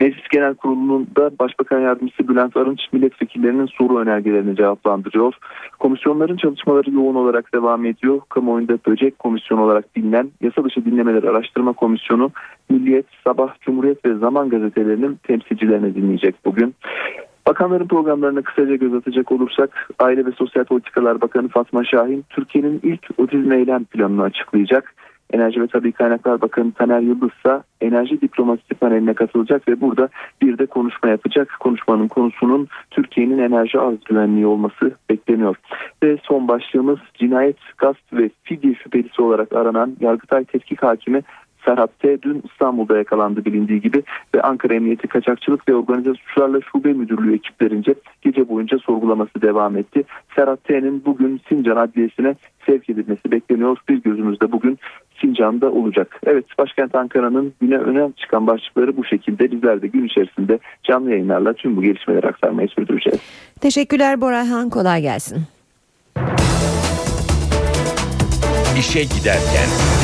[0.00, 5.34] Meclis Genel Kurulu'nda Başbakan Yardımcısı Bülent Arınç milletvekillerinin soru önergelerini cevaplandırıyor.
[5.78, 8.20] Komisyonların çalışmaları yoğun olarak devam ediyor.
[8.28, 12.30] Kamuoyunda böcek komisyonu olarak bilinen Yasa Dışı Dinlemeler Araştırma Komisyonu
[12.70, 16.74] Milliyet, Sabah, Cumhuriyet ve Zaman gazetelerinin temsilcilerini dinleyecek bugün.
[17.46, 23.06] Bakanların programlarına kısaca göz atacak olursak Aile ve Sosyal Politikalar Bakanı Fatma Şahin Türkiye'nin ilk
[23.18, 24.94] otizm eylem planını açıklayacak.
[25.32, 30.08] Enerji ve Tabi Kaynaklar Bakanı Taner Yıldız ise enerji diplomasisi paneline katılacak ve burada
[30.42, 31.56] bir de konuşma yapacak.
[31.60, 35.56] Konuşmanın konusunun Türkiye'nin enerji arz güvenliği olması bekleniyor.
[36.02, 41.22] Ve son başlığımız cinayet, gasp ve fidye şüphelisi olarak aranan Yargıtay Tetkik Hakimi
[41.66, 42.22] Serhat T.
[42.22, 44.02] dün İstanbul'da yakalandı bilindiği gibi
[44.34, 50.04] ve Ankara Emniyeti Kaçakçılık ve Organize Suçlarla Şube Müdürlüğü ekiplerince gece boyunca sorgulaması devam etti.
[50.36, 52.34] Serhat T'nin bugün Sincan Adliyesi'ne
[52.66, 53.78] sevk edilmesi bekleniyor.
[53.88, 54.78] Bir gözümüzde bugün
[55.20, 56.20] Sincan'da olacak.
[56.26, 59.52] Evet başkent Ankara'nın güne öne çıkan başlıkları bu şekilde.
[59.52, 63.20] Bizler de gün içerisinde canlı yayınlarla tüm bu gelişmeleri aktarmayı sürdüreceğiz.
[63.60, 65.38] Teşekkürler Borayhan kolay gelsin.
[68.78, 69.95] İşe giderken.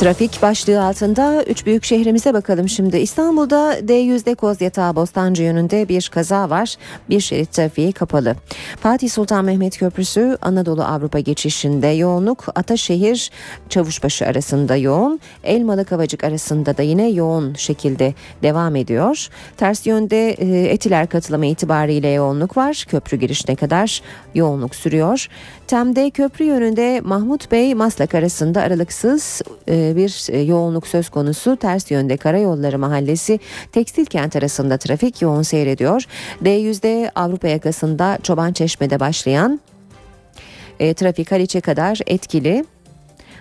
[0.00, 2.96] Trafik başlığı altında 3 büyük şehrimize bakalım şimdi.
[2.96, 6.76] İstanbul'da D100'de Kozyatağı Bostancı yönünde bir kaza var.
[7.10, 8.34] Bir şerit trafiği kapalı.
[8.80, 12.44] Fatih Sultan Mehmet Köprüsü Anadolu Avrupa geçişinde yoğunluk.
[12.54, 13.30] Ataşehir
[13.68, 15.20] Çavuşbaşı arasında yoğun.
[15.44, 19.28] Elmalı Kavacık arasında da yine yoğun şekilde devam ediyor.
[19.56, 22.84] Ters yönde e, Etiler katılımı itibariyle yoğunluk var.
[22.88, 24.02] Köprü girişine kadar
[24.34, 25.28] yoğunluk sürüyor.
[25.66, 31.56] Tem'de köprü yönünde Mahmut Bey Maslak arasında aralıksız e, bir e, yoğunluk söz konusu.
[31.56, 33.40] Ters yönde Karayolları Mahallesi
[33.72, 36.04] Tekstil Kent arasında trafik yoğun seyrediyor.
[36.42, 39.60] D100'de Avrupa yakasında Çoban Çeşme'de başlayan
[40.80, 42.64] e, trafik Haliç'e kadar etkili.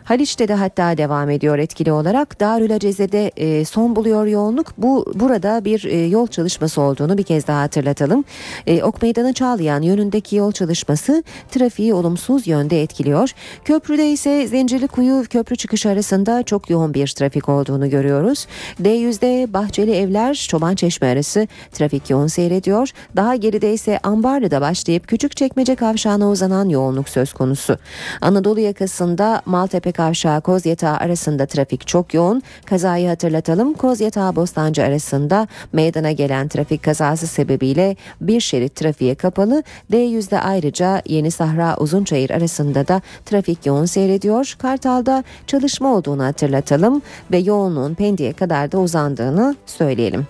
[0.04, 2.40] Haliç'te de hatta devam ediyor etkili olarak.
[2.40, 4.68] Darül Aceze'de e, son buluyor yoğunluk.
[4.78, 8.24] Bu burada bir e, yol çalışması olduğunu bir kez daha hatırlatalım.
[8.68, 13.32] E, ok Meydanı Çağlayan yönündeki yol çalışması trafiği olumsuz yönde etkiliyor.
[13.66, 18.48] Köprüde ise Zincirlikuyu köprü çıkışı arasında çok yoğun bir trafik olduğunu görüyoruz.
[18.82, 22.90] D100'de Bahçeli Evler Çoban Çeşme arası trafik yoğun seyrediyor.
[23.16, 27.78] Daha geride ise Ambarlı'da başlayıp Küçükçekmece kavşağına uzanan yoğunluk söz konusu.
[28.22, 32.42] Anadolu yakasında Maltepe Kavşağı Kozyatağı arasında trafik çok yoğun.
[32.66, 33.74] Kazayı hatırlatalım.
[33.74, 39.64] Kozyatağı Bostancı arasında meydana gelen trafik kazası sebebiyle bir şerit trafiğe kapalı.
[39.92, 44.56] D100'de ayrıca Yeni Sahra Uzunçayır arasında da trafik yoğun seyrediyor.
[44.60, 50.28] Kartal'da çalışma olduğunu hatırlatalım ve yoğunluğun Pendik'e kadar da uzandığını söyleyelim.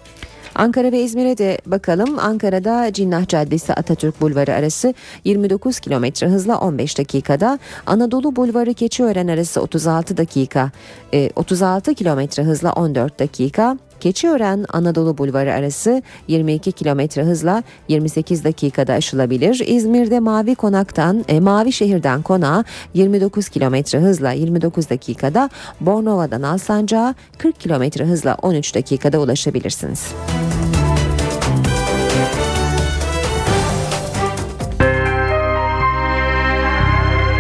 [0.56, 2.20] Ankara ve İzmir'e de bakalım.
[2.20, 4.93] Ankara'da Cinnah Caddesi Atatürk Bulvarı arası
[5.26, 7.60] 29 km hızla 15 dakikada.
[7.86, 10.72] Anadolu Bulvarı Keçiören arası 36 dakika.
[11.14, 13.78] e, 36 km hızla 14 dakika.
[14.04, 19.62] Keçiören Anadolu Bulvarı arası 22 km hızla 28 dakikada aşılabilir.
[19.68, 25.49] İzmir'de Mavi Konak'tan e, Mavi Şehir'den Konağa 29 km hızla 29 dakikada,
[25.82, 30.08] Bornova'dan Alsancak'a 40 km hızla 13 dakikada ulaşabilirsiniz.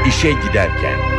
[0.07, 1.12] İşe giderken.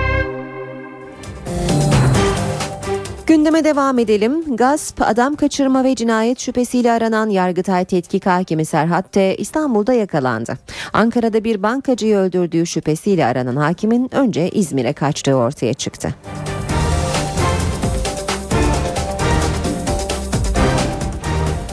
[3.34, 4.56] Gündeme devam edelim.
[4.56, 9.36] Gasp, adam kaçırma ve cinayet şüphesiyle aranan Yargıtay Tetkik Hakimi Serhat T.
[9.36, 10.58] İstanbul'da yakalandı.
[10.92, 16.14] Ankara'da bir bankacıyı öldürdüğü şüphesiyle aranan hakimin önce İzmir'e kaçtığı ortaya çıktı.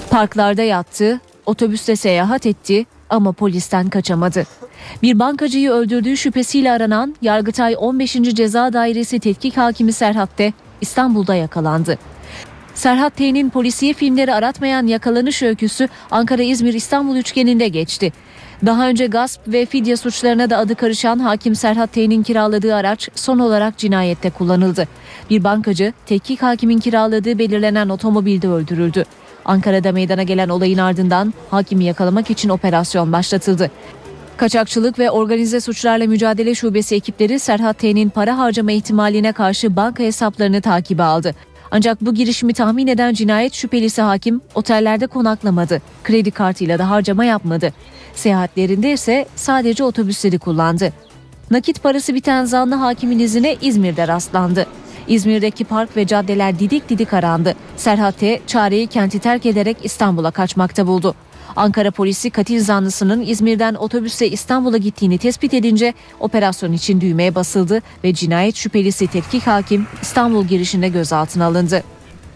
[0.09, 4.43] Parklarda yattı, otobüste seyahat etti ama polisten kaçamadı.
[5.01, 8.13] Bir bankacıyı öldürdüğü şüphesiyle aranan Yargıtay 15.
[8.13, 10.53] Ceza Dairesi Tetkik Hakimi Serhat T.
[10.81, 11.97] İstanbul'da yakalandı.
[12.73, 18.13] Serhat T'nin polisiye filmleri aratmayan yakalanış öyküsü Ankara-İzmir-İstanbul üçgeninde geçti.
[18.65, 23.39] Daha önce gasp ve fidye suçlarına da adı karışan hakim Serhat T'nin kiraladığı araç son
[23.39, 24.87] olarak cinayette kullanıldı.
[25.29, 29.05] Bir bankacı tetkik hakimin kiraladığı belirlenen otomobilde öldürüldü.
[29.45, 33.71] Ankara'da meydana gelen olayın ardından hakimi yakalamak için operasyon başlatıldı.
[34.41, 40.61] Kaçakçılık ve organize suçlarla mücadele şubesi ekipleri Serhat T'nin para harcama ihtimaline karşı banka hesaplarını
[40.61, 41.35] takibe aldı.
[41.71, 45.81] Ancak bu girişimi tahmin eden cinayet şüphelisi hakim otellerde konaklamadı.
[46.03, 47.73] Kredi kartıyla da harcama yapmadı.
[48.15, 50.93] Seyahatlerinde ise sadece otobüsleri kullandı.
[51.51, 54.65] Nakit parası biten zanlı hakimin izine İzmir'de rastlandı.
[55.07, 57.55] İzmir'deki park ve caddeler didik didik arandı.
[57.77, 58.39] Serhat T.
[58.47, 61.15] çareyi kenti terk ederek İstanbul'a kaçmakta buldu.
[61.55, 68.13] Ankara polisi katil zanlısının İzmir'den otobüsle İstanbul'a gittiğini tespit edince operasyon için düğmeye basıldı ve
[68.13, 71.83] cinayet şüphelisi tetkik hakim İstanbul girişinde gözaltına alındı.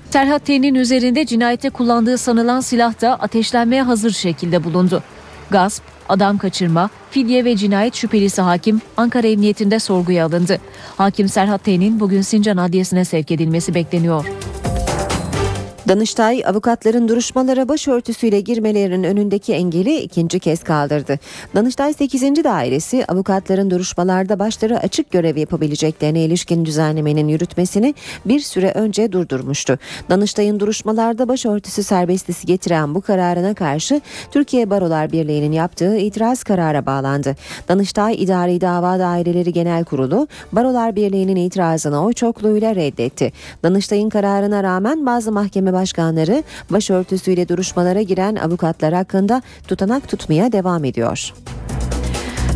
[0.09, 5.03] Serhat T'nin üzerinde cinayette kullandığı sanılan silah da ateşlenmeye hazır şekilde bulundu.
[5.49, 10.57] Gasp, adam kaçırma, fidye ve cinayet şüphelisi hakim Ankara Emniyetinde sorguya alındı.
[10.97, 14.25] Hakim Serhat T'nin bugün Sincan Adliyesi'ne sevk edilmesi bekleniyor.
[15.87, 21.19] Danıştay avukatların duruşmalara başörtüsüyle girmelerinin önündeki engeli ikinci kez kaldırdı.
[21.55, 22.21] Danıştay 8.
[22.21, 29.79] Dairesi avukatların duruşmalarda başları açık görev yapabileceklerine ilişkin düzenlemenin yürütmesini bir süre önce durdurmuştu.
[30.09, 37.35] Danıştay'ın duruşmalarda başörtüsü serbestisi getiren bu kararına karşı Türkiye Barolar Birliği'nin yaptığı itiraz karara bağlandı.
[37.67, 43.33] Danıştay İdari Dava Daireleri Genel Kurulu Barolar Birliği'nin itirazını oy çokluğuyla reddetti.
[43.63, 51.33] Danıştay'ın kararına rağmen bazı mahkeme başkanları başörtüsüyle duruşmalara giren avukatlar hakkında tutanak tutmaya devam ediyor.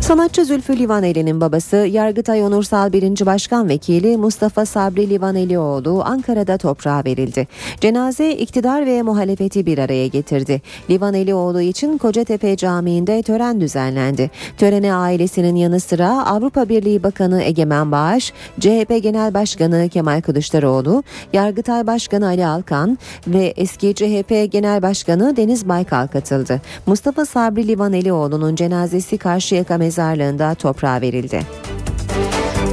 [0.00, 3.26] Sanatçı Zülfü Livaneli'nin babası Yargıtay Onursal 1.
[3.26, 7.48] Başkan Vekili Mustafa Sabri Livanelioğlu Ankara'da toprağa verildi.
[7.80, 10.62] Cenaze iktidar ve muhalefeti bir araya getirdi.
[10.90, 14.30] Livanelioğlu için Kocatepe Camii'nde tören düzenlendi.
[14.58, 21.86] Törene ailesinin yanı sıra Avrupa Birliği Bakanı Egemen Bağış, CHP Genel Başkanı Kemal Kılıçdaroğlu, Yargıtay
[21.86, 26.60] Başkanı Ali Alkan ve eski CHP Genel Başkanı Deniz Baykal katıldı.
[26.86, 31.69] Mustafa Sabri Livanelioğlu'nun cenazesi Karşıyaka mezarlığında toprağa verildi.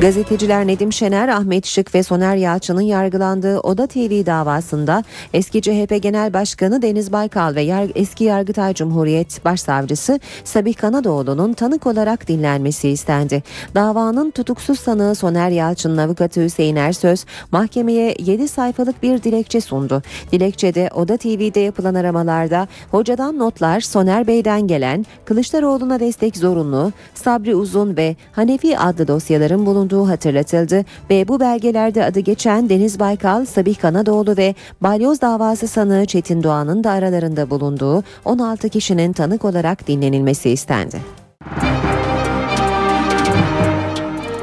[0.01, 6.33] Gazeteciler Nedim Şener, Ahmet Şık ve Soner Yalçın'ın yargılandığı Oda TV davasında eski CHP Genel
[6.33, 13.43] Başkanı Deniz Baykal ve yar- eski Yargıtay Cumhuriyet Başsavcısı Sabih Kanadoğlu'nun tanık olarak dinlenmesi istendi.
[13.75, 20.01] Davanın tutuksuz sanığı Soner Yalçın'ın avukatı Hüseyin Ersöz mahkemeye 7 sayfalık bir dilekçe sundu.
[20.31, 27.97] Dilekçede Oda TV'de yapılan aramalarda hocadan notlar Soner Bey'den gelen Kılıçdaroğlu'na destek zorunlu, Sabri Uzun
[27.97, 34.37] ve Hanefi adlı dosyaların bulunduğu hatırlatıldı ve bu belgelerde adı geçen Deniz Baykal, Sabih Kanadoğlu
[34.37, 40.97] ve Balyoz davası sanığı Çetin Doğan'ın da aralarında bulunduğu 16 kişinin tanık olarak dinlenilmesi istendi.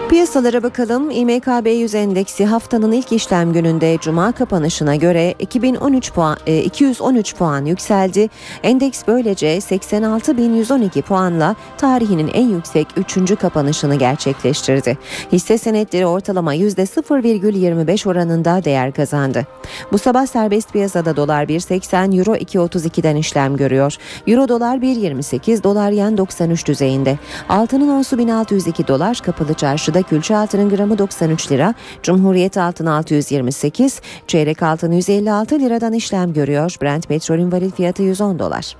[0.08, 1.10] Piyasalara bakalım.
[1.10, 7.64] İMKB 100 endeksi haftanın ilk işlem gününde cuma kapanışına göre 2013 puan e, 213 puan
[7.64, 8.28] yükseldi.
[8.62, 13.38] Endeks böylece 86.112 puanla tarihinin en yüksek 3.
[13.38, 14.98] kapanışını gerçekleştirdi.
[15.32, 19.46] Hisse senetleri ortalama %0,25 oranında değer kazandı.
[19.92, 23.96] Bu sabah serbest piyasada dolar 1.80, euro 2.32'den işlem görüyor.
[24.26, 27.18] Euro dolar 1.28, dolar yen 93 düzeyinde.
[27.48, 34.00] Altının onsu 1602 dolar, kapalı çarşıda Çarşıda külçe altının gramı 93 lira, Cumhuriyet altın 628,
[34.26, 36.76] çeyrek altın 156 liradan işlem görüyor.
[36.82, 38.76] Brent petrolün varil fiyatı 110 dolar.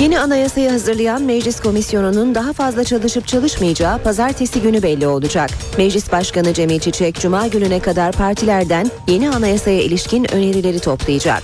[0.00, 5.50] Yeni anayasayı hazırlayan Meclis Komisyonu'nun daha fazla çalışıp çalışmayacağı pazartesi günü belli olacak.
[5.78, 11.42] Meclis Başkanı Cemil Çiçek, Cuma gününe kadar partilerden yeni anayasaya ilişkin önerileri toplayacak.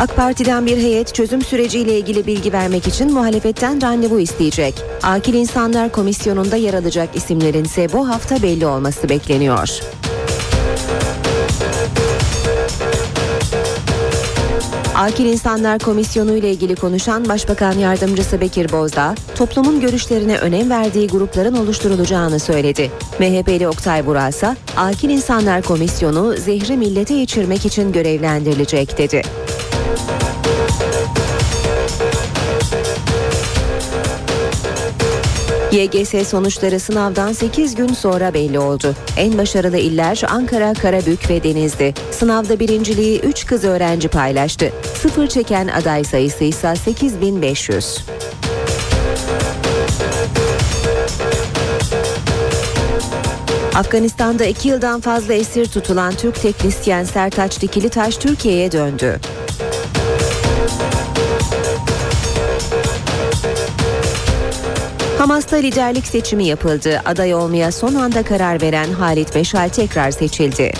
[0.00, 4.74] AK Parti'den bir heyet çözüm süreciyle ilgili bilgi vermek için muhalefetten randevu isteyecek.
[5.02, 9.68] Akil İnsanlar Komisyonu'nda yer alacak isimlerin ise bu hafta belli olması bekleniyor.
[14.94, 21.54] Akil İnsanlar Komisyonu ile ilgili konuşan Başbakan Yardımcısı Bekir Bozdağ, toplumun görüşlerine önem verdiği grupların
[21.54, 22.90] oluşturulacağını söyledi.
[23.18, 29.22] MHP'li Oktay Burak ise Akil İnsanlar Komisyonu zehri millete içirmek için görevlendirilecek dedi.
[35.72, 38.94] YGS sonuçları sınavdan 8 gün sonra belli oldu.
[39.16, 41.94] En başarılı iller Ankara, Karabük ve Denizli.
[42.10, 44.72] Sınavda birinciliği 3 kız öğrenci paylaştı.
[45.02, 47.98] Sıfır çeken aday sayısı ise 8500.
[53.74, 59.20] Afganistan'da 2 yıldan fazla esir tutulan Türk teknisyen Sertaç Dikilitaş Türkiye'ye döndü.
[65.20, 67.02] Hamas'ta liderlik seçimi yapıldı.
[67.04, 70.72] Aday olmaya son anda karar veren Halit Meşal tekrar seçildi.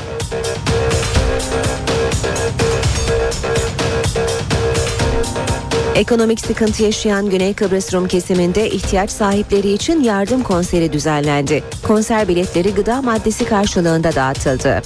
[5.95, 11.65] Ekonomik sıkıntı yaşayan Güney Kıbrıs Rum kesiminde ihtiyaç sahipleri için yardım konseri düzenlendi.
[11.87, 14.83] Konser biletleri gıda maddesi karşılığında dağıtıldı.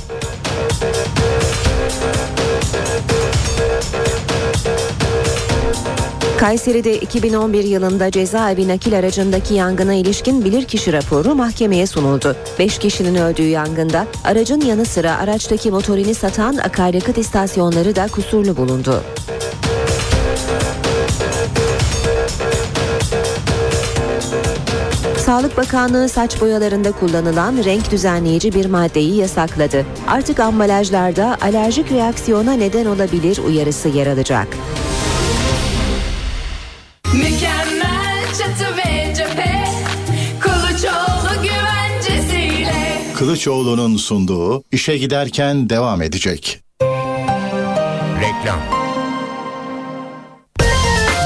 [6.44, 12.36] Kayseri'de 2011 yılında cezaevi nakil aracındaki yangına ilişkin bilirkişi raporu mahkemeye sunuldu.
[12.58, 19.02] 5 kişinin öldüğü yangında aracın yanı sıra araçtaki motorini satan akaryakıt istasyonları da kusurlu bulundu.
[25.18, 29.86] Sağlık Bakanlığı saç boyalarında kullanılan renk düzenleyici bir maddeyi yasakladı.
[30.08, 34.48] Artık ambalajlarda alerjik reaksiyona neden olabilir uyarısı yer alacak.
[37.14, 39.64] Mükemmel çatı ve cephe
[40.40, 46.60] Kılıçoğlu güvencesiyle Kılıçoğlu'nun sunduğu işe giderken devam edecek.
[48.20, 48.60] Reklam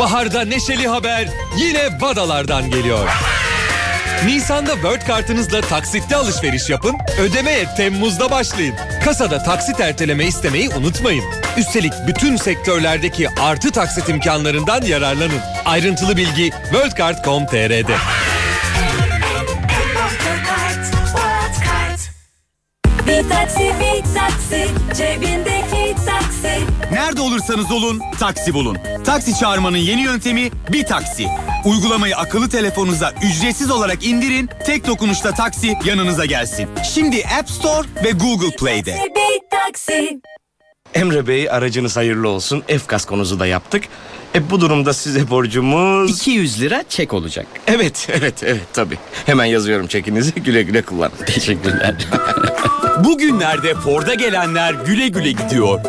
[0.00, 1.28] Baharda neşeli haber
[1.58, 3.08] yine Vadalar'dan geliyor.
[4.26, 8.74] Nisan'da World kartınızla taksitte alışveriş yapın, ödemeye Temmuz'da başlayın.
[9.04, 11.24] Kasada taksit erteleme istemeyi unutmayın.
[11.56, 15.40] Üstelik bütün sektörlerdeki artı taksit imkanlarından yararlanın.
[15.64, 17.94] Ayrıntılı bilgi worldcard.com.tr'de.
[23.18, 28.78] Bir taksi bir taksi Cebindeki taksi Nerede olursanız olun taksi bulun.
[29.04, 31.26] Taksi çağırmanın yeni yöntemi bir taksi.
[31.64, 36.68] Uygulamayı akıllı telefonunuza ücretsiz olarak indirin, tek dokunuşta taksi yanınıza gelsin.
[36.94, 38.96] Şimdi App Store ve Google Play'de.
[39.16, 40.20] Bir taksi
[40.94, 42.62] Emre Bey aracınız hayırlı olsun.
[42.66, 43.84] F kaskonuzu da yaptık.
[44.34, 46.10] E bu durumda size borcumuz...
[46.10, 47.46] 200 lira çek olacak.
[47.66, 48.98] Evet, evet, evet tabii.
[49.26, 50.34] Hemen yazıyorum çekinizi.
[50.42, 51.16] Güle güle kullanın.
[51.26, 51.94] Teşekkürler.
[53.04, 55.80] Bugünlerde Ford'a gelenler güle güle gidiyor.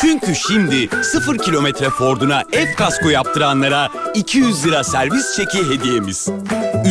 [0.00, 6.28] Çünkü şimdi 0 kilometre Ford'una F kasko yaptıranlara 200 lira servis çeki hediyemiz.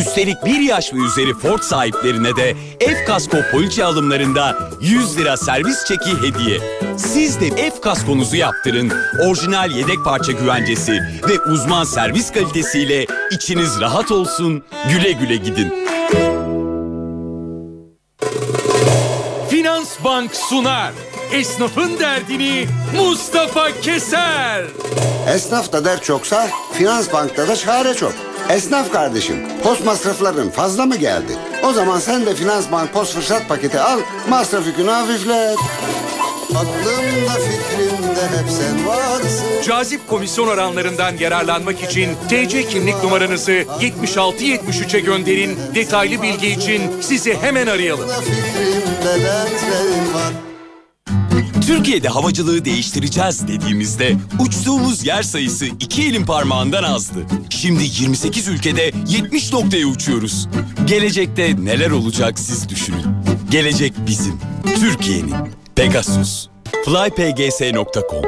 [0.00, 5.84] Üstelik bir yaş ve üzeri Ford sahiplerine de F kasko poliçe alımlarında 100 lira servis
[5.84, 6.60] çeki hediye.
[6.96, 8.92] Siz de F kaskonuzu yaptırın.
[9.24, 10.92] Orijinal yedek parça güvencesi
[11.28, 14.62] ve uzman servis kalitesiyle içiniz rahat olsun.
[14.92, 15.85] Güle güle gidin.
[20.06, 20.92] Finans Bank sunar.
[21.32, 22.66] Esnafın derdini
[22.96, 24.64] Mustafa Keser.
[25.34, 28.12] Esnafta dert çoksa Finans Bank'ta da çare çok.
[28.48, 31.32] Esnaf kardeşim, post masrafların fazla mı geldi?
[31.64, 35.58] O zaman sen de Finans Bank post fırsat paketi al, masraf yükünü hafiflet.
[36.54, 37.32] Aklımda
[38.16, 39.46] fikrimde hep sen varsın.
[39.66, 45.58] Cazip komisyon oranlarından yararlanmak için TC kimlik numaranızı 7673'e gönderin.
[45.74, 48.08] Detaylı bilgi için sizi hemen arayalım.
[48.08, 50.32] Fikrimde dertlerim var.
[51.66, 57.26] Türkiye'de havacılığı değiştireceğiz dediğimizde uçtuğumuz yer sayısı iki elin parmağından azdı.
[57.50, 60.48] Şimdi 28 ülkede 70 noktaya uçuyoruz.
[60.86, 63.06] Gelecekte neler olacak siz düşünün.
[63.50, 64.40] Gelecek bizim.
[64.80, 65.34] Türkiye'nin.
[65.76, 68.22] Pegasus flypgs.com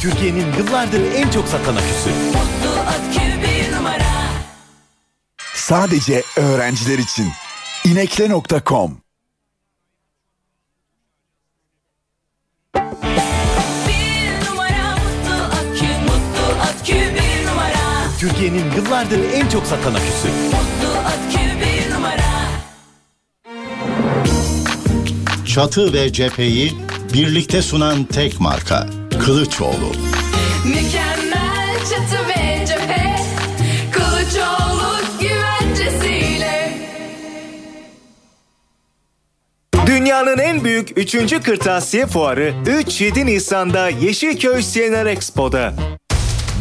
[0.00, 2.10] Türkiye'nin yıllardır en çok satan aküsü.
[2.88, 3.22] Akü.
[5.54, 7.28] Sadece öğrenciler için.
[7.84, 9.01] inekle.com
[18.22, 20.28] Türkiye'nin yıllardır en çok satan aküsü.
[20.28, 22.32] Mutlu akü bir numara.
[25.46, 26.72] Çatı ve cepheyi
[27.14, 28.86] birlikte sunan tek marka.
[29.24, 29.92] Kılıçoğlu.
[30.64, 33.16] Mükemmel çatı ve cephe.
[33.92, 36.72] Kılıçoğlu güvencesiyle.
[39.86, 41.42] Dünyanın en büyük 3.
[41.42, 45.74] kırtasiye fuarı 3-7 Nisan'da Yeşilköy CNR Expo'da.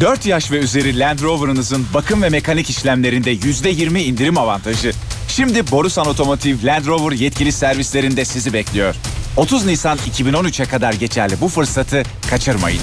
[0.02, 4.92] 4 yaş ve üzeri Land Rover'ınızın bakım ve mekanik işlemlerinde %20 indirim avantajı.
[5.28, 8.96] Şimdi Borusan Otomotiv Land Rover yetkili servislerinde sizi bekliyor.
[9.38, 12.82] 30 Nisan 2013'e kadar geçerli bu fırsatı kaçırmayın.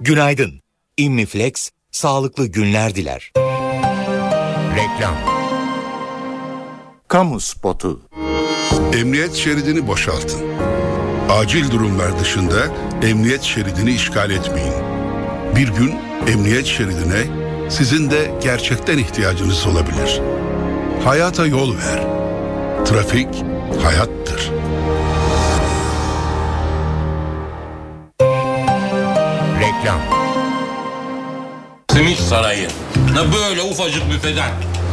[0.00, 0.60] Günaydın.
[0.96, 3.32] İmmiflex sağlıklı günler diler.
[4.76, 5.14] Reklam.
[7.08, 8.00] Kamu spotu.
[8.92, 10.40] Emniyet şeridini boşaltın.
[11.30, 12.56] Acil durumlar dışında
[13.02, 14.74] emniyet şeridini işgal etmeyin.
[15.56, 15.94] Bir gün
[16.28, 17.26] emniyet şeridine
[17.70, 20.20] sizin de gerçekten ihtiyacınız olabilir.
[21.04, 22.00] Hayata yol ver.
[22.84, 23.28] Trafik
[23.82, 24.50] hayattır.
[29.60, 30.00] Reklam.
[31.92, 32.68] Simit Sarayı.
[33.14, 34.50] Na böyle ufacık büfeden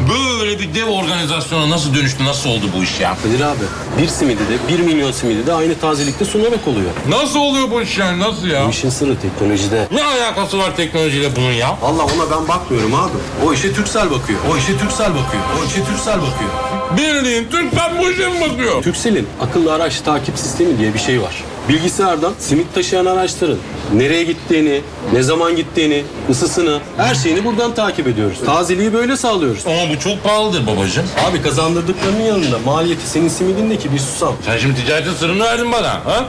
[0.10, 3.18] böyle bir dev organizasyona nasıl dönüştü, nasıl oldu bu iş ya?
[3.24, 3.64] Kadir abi
[4.02, 6.92] bir simidi de bir milyon simidi de aynı tazelikte sunarak oluyor.
[7.10, 8.66] Nasıl oluyor bu iş yani, nasıl ya?
[8.66, 9.88] Bu işin sırrı teknolojide.
[9.92, 11.78] Ne alakası var teknolojiyle bunun ya?
[11.82, 13.18] Valla ona ben bakmıyorum abi.
[13.46, 14.40] O işe Türksel bakıyor.
[14.54, 15.44] O işe Türksel bakıyor.
[15.62, 16.52] O işe Türksel bakıyor.
[16.98, 18.84] Bildiğin Türkmen bu işe mi bakıyor?
[18.84, 21.44] Türksel'in akıllı araç takip sistemi diye bir şey var.
[21.70, 23.58] Bilgisayardan simit taşıyan araçların
[23.94, 24.82] nereye gittiğini,
[25.14, 28.38] ne zaman gittiğini, ısısını, her şeyini buradan takip ediyoruz.
[28.46, 29.68] Tazeliği böyle sağlıyoruz.
[29.68, 31.06] Ama bu çok pahalıdır babacığım.
[31.30, 34.36] Abi kazandırdıklarının yanında maliyeti senin simidindeki bir susam.
[34.46, 35.90] Sen şimdi ticaretin sırrını verdin bana.
[35.90, 36.26] Ha?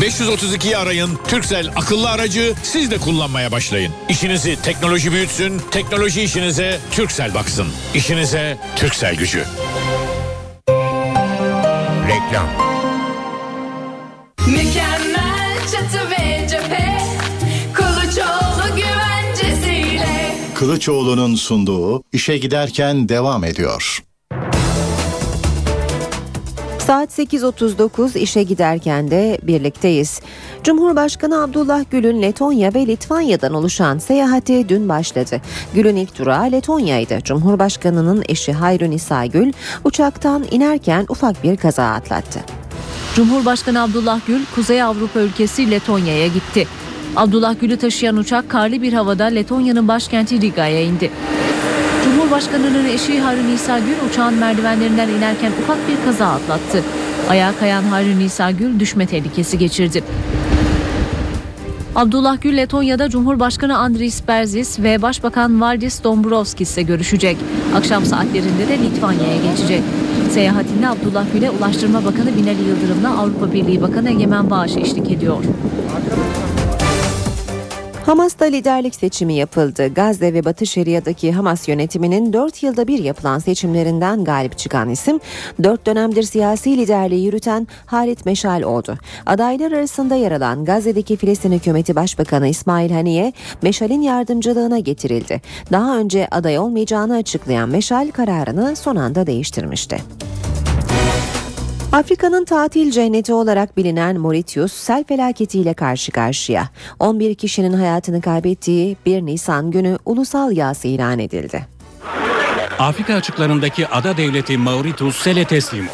[0.00, 1.18] 532'yi arayın.
[1.28, 3.92] Türksel akıllı aracı siz de kullanmaya başlayın.
[4.08, 7.66] İşinizi teknoloji büyütsün, teknoloji işinize Türksel baksın.
[7.94, 9.44] İşinize Türksel gücü.
[12.08, 12.67] Reklam.
[20.58, 24.04] Kılıçoğlu'nun sunduğu işe giderken devam ediyor.
[26.78, 30.20] Saat 8.39 işe giderken de birlikteyiz.
[30.64, 35.40] Cumhurbaşkanı Abdullah Gül'ün Letonya ve Litvanya'dan oluşan seyahati dün başladı.
[35.74, 37.18] Gül'ün ilk durağı Letonya'ydı.
[37.24, 39.52] Cumhurbaşkanının eşi Hayrun İsa Gül
[39.84, 42.40] uçaktan inerken ufak bir kaza atlattı.
[43.16, 46.66] Cumhurbaşkanı Abdullah Gül Kuzey Avrupa ülkesi Letonya'ya gitti.
[47.16, 51.10] Abdullah Gül'ü taşıyan uçak karlı bir havada Letonya'nın başkenti Riga'ya indi.
[52.04, 56.82] Cumhurbaşkanının eşi Harun İsa Gül uçağın merdivenlerinden inerken ufak bir kaza atlattı.
[57.28, 60.04] Ayağa kayan Harun İsa Gül düşme tehlikesi geçirdi.
[61.94, 67.36] Abdullah Gül Letonya'da Cumhurbaşkanı Andris Berzis ve Başbakan Valdis Dombrovskis ile görüşecek.
[67.76, 69.82] Akşam saatlerinde de Litvanya'ya geçecek.
[70.30, 75.44] Seyahatinde Abdullah Gül'e Ulaştırma Bakanı Binali Yıldırım'la Avrupa Birliği Bakanı Egemen Bağış eşlik ediyor.
[78.08, 79.94] Hamas'ta liderlik seçimi yapıldı.
[79.94, 85.20] Gazze ve Batı Şeria'daki Hamas yönetiminin 4 yılda bir yapılan seçimlerinden galip çıkan isim
[85.62, 88.98] 4 dönemdir siyasi liderliği yürüten Halit Meşal oldu.
[89.26, 93.32] Adaylar arasında yer alan Gazze'deki Filistin Hükümeti Başbakanı İsmail Haniye
[93.62, 95.42] Meşal'in yardımcılığına getirildi.
[95.72, 99.98] Daha önce aday olmayacağını açıklayan Meşal kararını son anda değiştirmişti.
[101.92, 106.68] Afrika'nın tatil cenneti olarak bilinen Mauritius sel felaketiyle karşı karşıya.
[106.98, 111.66] 11 kişinin hayatını kaybettiği 1 Nisan günü ulusal yas ilan edildi.
[112.78, 115.92] Afrika açıklarındaki ada devleti Mauritius sele teslim oldu.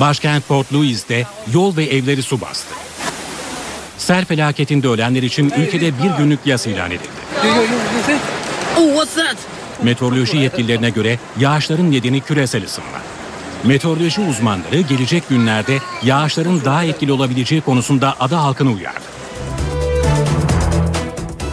[0.00, 2.74] Başkent Port Louis'te yol ve evleri su bastı.
[3.98, 7.08] Sel felaketinde ölenler için ülkede bir günlük yas ilan edildi.
[9.82, 13.11] Meteoroloji yetkililerine göre yağışların nedeni küresel ısınma.
[13.64, 19.11] Meteoroloji uzmanları gelecek günlerde yağışların daha etkili olabileceği konusunda ada halkını uyardı.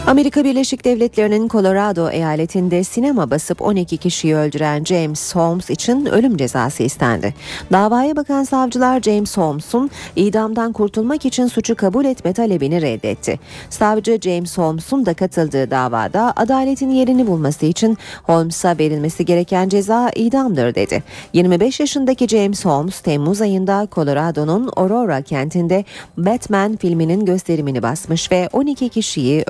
[0.10, 6.84] Amerika Birleşik Devletleri'nin Colorado eyaletinde sinema basıp 12 kişiyi öldüren James Holmes için ölüm cezası
[6.84, 7.34] istendi.
[7.72, 13.40] Davaya bakan savcılar James Holmes'un idamdan kurtulmak için suçu kabul etme talebini reddetti.
[13.70, 20.76] Savcı James Holmes'un da katıldığı davada adaletin yerini bulması için Holmes'a verilmesi gereken ceza idamdır
[20.76, 21.04] dedi.
[21.34, 25.86] 25 yaşındaki James Holmes Temmuz ayında Colorado'nun Aurora kentinde
[26.18, 29.44] Batman filminin gösterimini basmış ve 12 kişiyi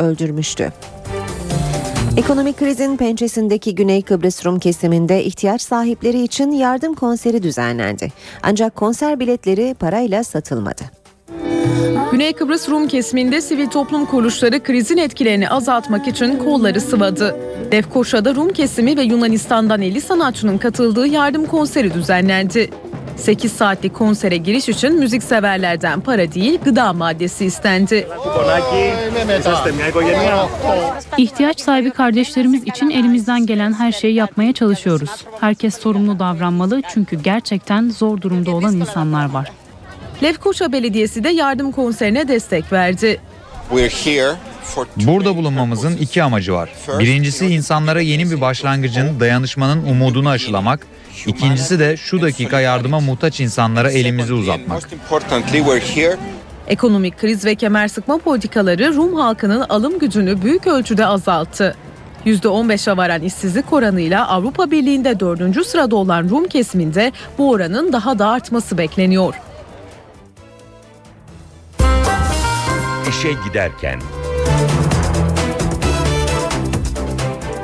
[0.49, 0.71] öldürmüştü.
[2.17, 8.11] Ekonomik krizin pençesindeki Güney Kıbrıs Rum kesiminde ihtiyaç sahipleri için yardım konseri düzenlendi.
[8.43, 10.81] Ancak konser biletleri parayla satılmadı.
[12.11, 17.35] Güney Kıbrıs Rum kesiminde sivil toplum kuruluşları krizin etkilerini azaltmak için kolları sıvadı.
[17.73, 22.69] Lefkoşa'da Rum kesimi ve Yunanistan'dan 50 sanatçının katıldığı yardım konseri düzenlendi.
[23.19, 28.07] 8 saatlik konsere giriş için müzikseverlerden para değil gıda maddesi istendi.
[31.17, 35.09] İhtiyaç sahibi kardeşlerimiz için elimizden gelen her şeyi yapmaya çalışıyoruz.
[35.39, 39.51] Herkes sorumlu davranmalı çünkü gerçekten zor durumda olan insanlar var.
[40.23, 43.19] Lefkoşa Belediyesi de yardım konserine destek verdi.
[44.97, 46.69] Burada bulunmamızın iki amacı var.
[46.99, 50.87] Birincisi insanlara yeni bir başlangıcın, dayanışmanın umudunu aşılamak.
[51.27, 54.89] İkincisi de şu dakika yardıma muhtaç insanlara elimizi uzatmak.
[56.67, 61.75] Ekonomik kriz ve kemer sıkma politikaları Rum halkının alım gücünü büyük ölçüde azalttı.
[62.25, 68.27] %15'e varan işsizlik oranıyla Avrupa Birliği'nde dördüncü sırada olan Rum kesiminde bu oranın daha da
[68.27, 69.33] artması bekleniyor.
[73.09, 73.99] İşe giderken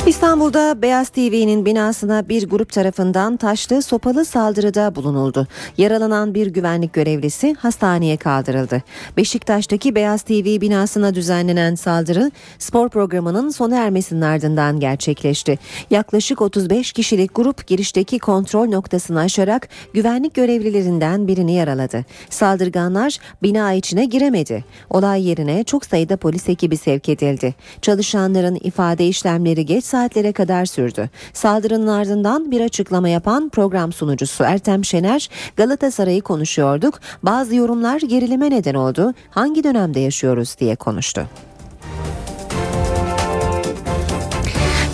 [0.08, 5.48] İstanbul'da Beyaz TV'nin binasına bir grup tarafından taşlı sopalı saldırıda bulunuldu.
[5.78, 8.84] Yaralanan bir güvenlik görevlisi hastaneye kaldırıldı.
[9.18, 15.60] Beşiktaş'taki Beyaz TV binasına düzenlenen saldırı spor programının sona ermesinin ardından gerçekleşti.
[15.90, 22.06] Yaklaşık 35 kişilik grup girişteki kontrol noktasını aşarak güvenlik görevlilerinden birini yaraladı.
[22.30, 24.66] Saldırganlar bina içine giremedi.
[24.90, 27.56] Olay yerine çok sayıda polis ekibi sevk edildi.
[27.82, 31.10] Çalışanların ifade işlemleri geç saatlere kadar sürdü.
[31.34, 37.00] Saldırının ardından bir açıklama yapan program sunucusu Ertem Şener, Galatasaray'ı konuşuyorduk.
[37.24, 39.14] Bazı yorumlar gerilime neden oldu.
[39.30, 41.28] Hangi dönemde yaşıyoruz diye konuştu.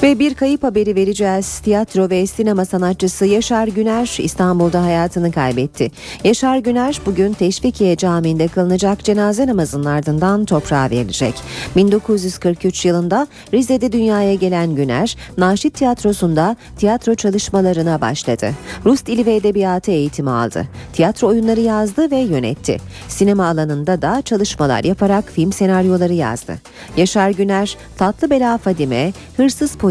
[0.03, 1.60] Ve bir kayıp haberi vereceğiz.
[1.60, 5.91] Tiyatro ve sinema sanatçısı Yaşar Güner İstanbul'da hayatını kaybetti.
[6.23, 11.34] Yaşar Güner bugün Teşvikiye Camii'nde kılınacak cenaze namazının ardından toprağa verilecek.
[11.76, 18.52] 1943 yılında Rize'de dünyaya gelen Güner, Naşit Tiyatrosu'nda tiyatro çalışmalarına başladı.
[18.86, 20.68] Rus dili ve edebiyatı eğitimi aldı.
[20.94, 22.78] Tiyatro oyunları yazdı ve yönetti.
[23.07, 26.53] Sinema alanında da çalışmalar yaparak film senaryoları yazdı.
[26.98, 29.91] Yaşar Güner, Tatlı Bela Fadime, Hırsız Polis,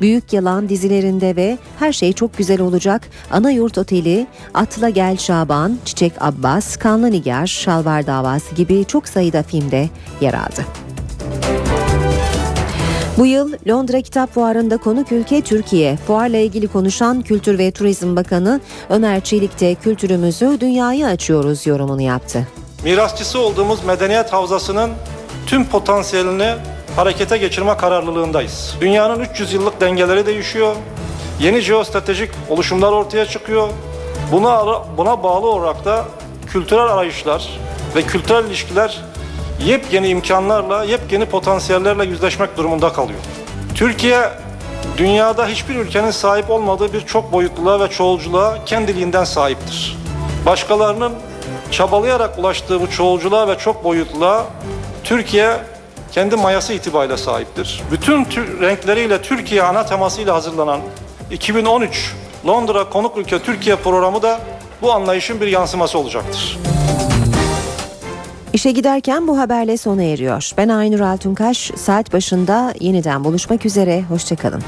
[0.00, 5.78] Büyük Yalan dizilerinde ve Her Şey Çok Güzel Olacak, Ana Yurt Oteli, Atla Gel Şaban,
[5.84, 9.88] Çiçek Abbas, Kanlı Nigar, Şalvar Davası gibi çok sayıda filmde
[10.20, 10.64] yer aldı.
[13.18, 15.96] Bu yıl Londra Kitap Fuarı'nda konuk ülke Türkiye.
[15.96, 18.60] Fuarla ilgili konuşan Kültür ve Turizm Bakanı
[18.90, 22.46] Ömer Çelik de kültürümüzü dünyaya açıyoruz yorumunu yaptı.
[22.84, 24.90] Mirasçısı olduğumuz medeniyet havzasının
[25.46, 26.54] tüm potansiyelini
[26.96, 28.76] harekete geçirme kararlılığındayız.
[28.80, 30.76] Dünyanın 300 yıllık dengeleri değişiyor.
[31.40, 33.68] Yeni jeostratejik oluşumlar ortaya çıkıyor.
[34.32, 36.04] Buna buna bağlı olarak da
[36.46, 37.48] kültürel arayışlar
[37.96, 39.00] ve kültürel ilişkiler
[39.64, 43.20] yepyeni imkanlarla, yepyeni potansiyellerle yüzleşmek durumunda kalıyor.
[43.74, 44.30] Türkiye
[44.98, 49.96] dünyada hiçbir ülkenin sahip olmadığı bir çok boyutluluğa ve çoğulculuğa kendiliğinden sahiptir.
[50.46, 51.12] Başkalarının
[51.70, 54.46] çabalayarak ulaştığı bu çoğulculuğa ve çok boyutluluğa
[55.06, 55.56] Türkiye
[56.12, 57.82] kendi mayası itibariyle sahiptir.
[57.92, 60.80] Bütün tür renkleriyle Türkiye ana temasıyla hazırlanan
[61.30, 62.14] 2013
[62.46, 64.40] Londra Konuk Ülke Türkiye programı da
[64.82, 66.58] bu anlayışın bir yansıması olacaktır.
[68.52, 70.50] İşe giderken bu haberle sona eriyor.
[70.56, 71.70] Ben Aynur Altunkaş.
[71.76, 74.02] Saat başında yeniden buluşmak üzere.
[74.02, 74.62] Hoşçakalın.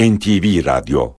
[0.00, 1.12] NTV Radyo